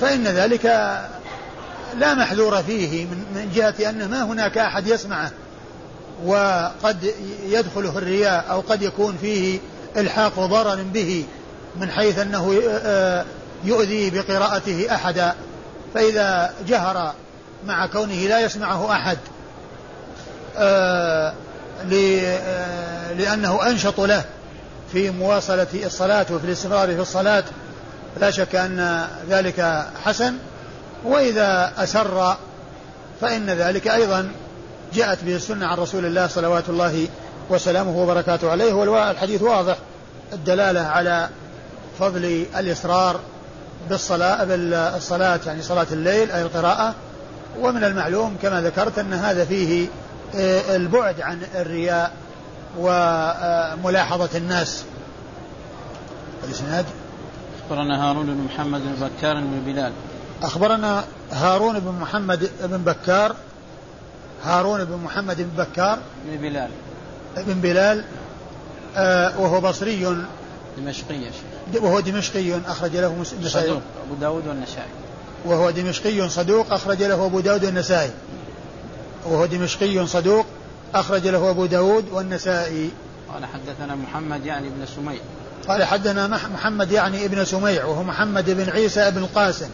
فإن 0.00 0.24
ذلك 0.24 0.64
لا 1.98 2.14
محذور 2.14 2.62
فيه 2.62 3.04
من 3.06 3.52
جهة 3.54 3.90
أن 3.90 4.08
ما 4.10 4.22
هناك 4.22 4.58
أحد 4.58 4.86
يسمعه 4.86 5.30
وقد 6.24 7.14
يدخله 7.46 7.98
الرياء 7.98 8.44
أو 8.50 8.60
قد 8.60 8.82
يكون 8.82 9.16
فيه 9.20 9.58
إلحاق 9.96 10.40
ضرر 10.40 10.82
به 10.82 11.24
من 11.76 11.90
حيث 11.90 12.18
أنه 12.18 12.54
يؤذي 13.64 14.10
بقراءته 14.10 14.86
أحدا. 14.94 15.34
فإذا 15.94 16.54
جهر 16.68 17.14
مع 17.66 17.86
كونه 17.86 18.14
لا 18.14 18.40
يسمعه 18.40 18.92
أحد 18.92 19.18
لأنه 23.18 23.66
أنشط 23.66 24.00
له 24.00 24.24
في 24.92 25.10
مواصلة 25.10 25.66
الصلاة 25.74 26.26
وفي 26.30 26.44
الاستمرار 26.44 26.94
في 26.94 27.00
الصلاة. 27.00 27.44
لا 28.20 28.30
شك 28.30 28.54
أن 28.54 29.06
ذلك 29.30 29.86
حسن. 30.04 30.34
وإذا 31.04 31.72
أسر 31.78 32.36
فإن 33.20 33.50
ذلك 33.50 33.88
أيضا 33.88 34.32
جاءت 34.94 35.24
به 35.24 35.36
السنة 35.36 35.66
عن 35.66 35.78
رسول 35.78 36.06
الله 36.06 36.26
صلوات 36.26 36.68
الله 36.68 37.08
وسلامه 37.50 37.96
وبركاته 37.96 38.50
عليه. 38.50 38.72
والحديث 38.72 39.42
واضح. 39.42 39.76
الدلالة 40.32 40.80
على 40.80 41.28
فضل 41.98 42.46
الإصرار 42.56 43.20
بالصلاة 43.90 44.44
بالصلاة 44.44 45.40
يعني 45.46 45.62
صلاة 45.62 45.86
الليل 45.92 46.30
أي 46.30 46.42
القراءة. 46.42 46.94
ومن 47.60 47.84
المعلوم 47.84 48.36
كما 48.42 48.60
ذكرت 48.60 48.98
أن 48.98 49.12
هذا 49.12 49.44
فيه 49.44 49.86
آه، 49.86 49.88
البعد 50.34 51.20
عن 51.20 51.42
الرياء 51.54 52.12
وملاحظة 52.78 54.28
الناس. 54.38 54.84
الإسناد 56.44 56.86
أخبرنا 57.62 58.10
هارون 58.10 58.26
بن 58.26 58.48
محمد 58.54 58.80
بن 58.80 59.08
بكار 59.08 59.34
بن 59.34 59.62
بلال. 59.66 59.92
أخبرنا 60.42 61.04
هارون 61.32 61.80
بن 61.80 61.92
محمد 62.00 62.50
بن 62.62 62.78
بكار. 62.78 63.36
هارون 64.44 64.84
بن 64.84 64.96
محمد 65.04 65.36
بن 65.36 65.64
بكار. 65.64 65.98
بن 66.26 66.36
بلال. 66.36 66.70
بن 67.36 67.60
بلال 67.60 68.04
آه 68.96 69.40
وهو 69.40 69.60
بصري. 69.60 70.26
دمشقي 70.78 71.30
وهو 71.74 72.00
دمشقي 72.00 72.60
أخرج 72.66 72.96
له 72.96 73.14
مسلم. 73.14 73.48
صدوق. 73.48 73.82
أبو 74.06 74.14
داود 74.20 74.46
والنسائي. 74.46 74.88
وهو 75.44 75.70
دمشقي 75.70 76.28
صدوق 76.28 76.72
أخرج 76.72 77.02
له 77.02 77.26
أبو 77.26 77.40
داود 77.40 77.64
والنسائي. 77.64 78.10
وهو 79.24 79.46
دمشقي 79.46 80.06
صدوق 80.06 80.46
أخرج 80.94 81.26
له 81.26 81.50
أبو 81.50 81.66
داود 81.66 82.04
والنسائي. 82.12 82.90
قال 83.32 83.44
حدثنا 83.46 83.94
محمد 83.94 84.46
يعني 84.46 84.68
بن 84.68 84.86
سميع. 84.96 85.20
قال 85.68 85.84
حدثنا 85.84 86.26
محمد 86.26 86.92
يعني 86.92 87.24
ابن 87.24 87.44
سميع 87.44 87.84
وهو 87.84 88.02
محمد 88.02 88.50
بن 88.50 88.70
عيسى 88.70 89.10
بن 89.10 89.18
القاسم. 89.18 89.68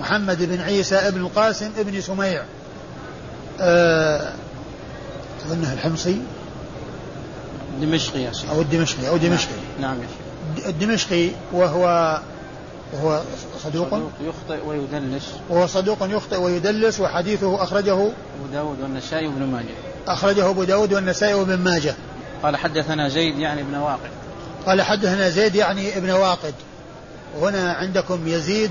محمد 0.00 0.42
بن 0.42 0.60
عيسى 0.60 1.10
بن 1.10 1.20
القاسم 1.20 1.70
ابن 1.78 2.00
سميع. 2.00 2.42
أه 3.60 4.32
أظنه 5.46 5.72
الحمصي؟ 5.72 6.20
دمشقي 7.80 8.22
يا 8.22 8.32
أو 8.50 8.60
الدمشقي 8.60 9.08
أو 9.08 9.16
دمشقي. 9.16 9.52
نعم, 9.80 9.96
نعم 9.98 10.08
الدمشقي 10.66 11.30
وهو 11.52 12.18
وهو 12.92 13.22
صدوق, 13.64 13.88
صدوق 13.90 14.10
يخطئ 14.20 14.66
ويدلس. 14.66 15.32
وهو 15.48 15.66
صدوق 15.66 15.98
يخطئ 16.02 16.36
ويدلس 16.36 17.00
وحديثه 17.00 17.62
أخرجه 17.62 17.92
أبو 17.92 18.46
داود 18.52 18.80
والنسائي 18.80 19.26
وابن 19.26 19.42
ماجه. 19.42 19.74
أخرجه 20.08 20.50
أبو 20.50 20.64
داود 20.64 20.92
والنسائي 20.92 21.34
وابن 21.34 21.58
ماجه. 21.58 21.94
قال 22.42 22.56
حدثنا 22.56 23.08
زيد 23.08 23.38
يعني 23.38 23.60
ابن 23.60 23.74
واقد. 23.74 24.10
قال 24.66 24.82
حدثنا 24.82 25.28
زيد 25.28 25.54
يعني 25.54 25.96
ابن 25.96 26.10
واقد. 26.10 26.54
وهنا 27.40 27.72
عندكم 27.72 28.28
يزيد 28.28 28.70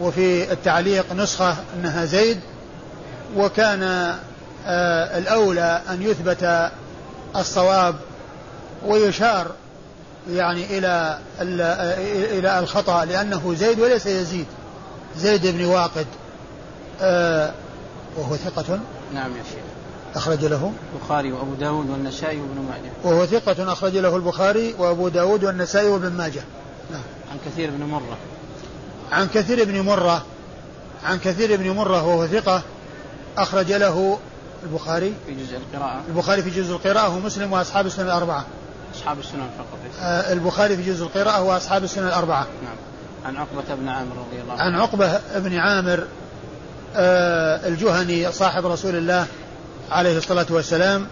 وفي 0.00 0.52
التعليق 0.52 1.12
نسخة 1.12 1.56
أنها 1.76 2.04
زيد. 2.04 2.40
وكان 3.36 3.82
آه 4.66 5.18
الأولى 5.18 5.82
أن 5.90 6.02
يثبت 6.02 6.70
الصواب 7.36 7.94
ويشار 8.86 9.50
يعني 10.30 10.78
إلى 10.78 11.18
إلى 12.38 12.58
الخطأ 12.58 13.04
لأنه 13.04 13.54
زيد 13.54 13.80
وليس 13.80 14.06
يزيد. 14.06 14.46
زيد 15.16 15.46
بن 15.46 15.64
واقد 15.64 16.06
آه 17.00 17.52
وهو 18.16 18.36
ثقة. 18.36 18.80
نعم 19.14 19.30
يا 19.30 19.42
شيخ. 19.42 19.62
أخرج 20.14 20.44
له. 20.44 20.72
البخاري 20.94 21.32
وأبو 21.32 21.54
داود 21.54 21.90
والنسائي 21.90 22.40
وابن 22.40 22.66
ماجه. 22.68 22.92
وهو 23.04 23.26
ثقة 23.26 23.72
أخرج 23.72 23.96
له 23.96 24.16
البخاري 24.16 24.74
وأبو 24.78 25.08
داود 25.08 25.44
والنسائي 25.44 25.88
وابن 25.88 26.12
ماجه. 26.12 26.42
نعم. 26.90 27.02
عن 27.32 27.38
كثير 27.46 27.70
بن 27.70 27.84
مرة. 27.84 28.16
عن 29.12 29.28
كثير 29.28 29.64
بن 29.64 29.80
مرة 29.80 30.24
عن 31.04 31.18
كثير 31.18 31.56
بن 31.56 31.70
مرة 31.70 32.06
وهو 32.06 32.26
ثقة 32.26 32.62
أخرج 33.38 33.72
له 33.72 34.18
البخاري. 34.62 35.14
في 35.26 35.34
جزء 35.34 35.56
القراءة. 35.56 36.02
البخاري 36.08 36.42
في 36.42 36.50
جزء 36.50 36.72
القراءة 36.72 37.16
ومسلم 37.16 37.52
وأصحاب 37.52 37.86
السنة 37.86 38.06
الأربعة. 38.06 38.44
أصحاب 38.94 39.18
السنن 39.18 39.48
فقط. 39.58 39.78
آه 40.02 40.32
البخاري 40.32 40.76
في 40.76 40.82
جزء 40.82 41.04
القراءة 41.04 41.42
وأصحاب 41.42 41.84
السنة 41.84 42.08
الأربعة. 42.08 42.46
نعم. 42.64 42.76
عن 43.24 43.36
عقبة 43.36 43.74
بن 43.74 43.88
عامر 43.88 44.12
رضي 44.12 44.42
الله 44.42 44.52
عنه. 44.52 44.62
عن 44.62 44.74
عقبة 44.74 45.20
بن 45.36 45.56
عامر 45.56 46.04
آه 46.96 47.68
الجهني 47.68 48.32
صاحب 48.32 48.66
رسول 48.66 48.94
الله 48.94 49.26
عليه 49.90 50.18
الصلاة 50.18 50.46
والسلام 50.50 51.06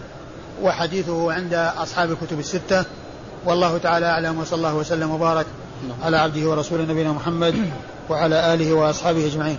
وحديثه 0.61 1.33
عند 1.33 1.53
أصحاب 1.53 2.11
الكتب 2.11 2.39
الستة. 2.39 2.85
والله 3.45 3.77
تعالى 3.77 4.05
أعلم 4.05 4.39
وصلى 4.39 4.57
الله 4.57 4.75
وسلم 4.75 5.11
وبارك 5.11 5.45
نعم. 5.87 5.97
على 6.03 6.17
عبده 6.17 6.49
ورسوله 6.49 6.83
نبينا 6.83 7.11
محمد 7.11 7.55
وعلى 8.09 8.53
آله 8.53 8.73
وأصحابه 8.73 9.25
أجمعين. 9.25 9.57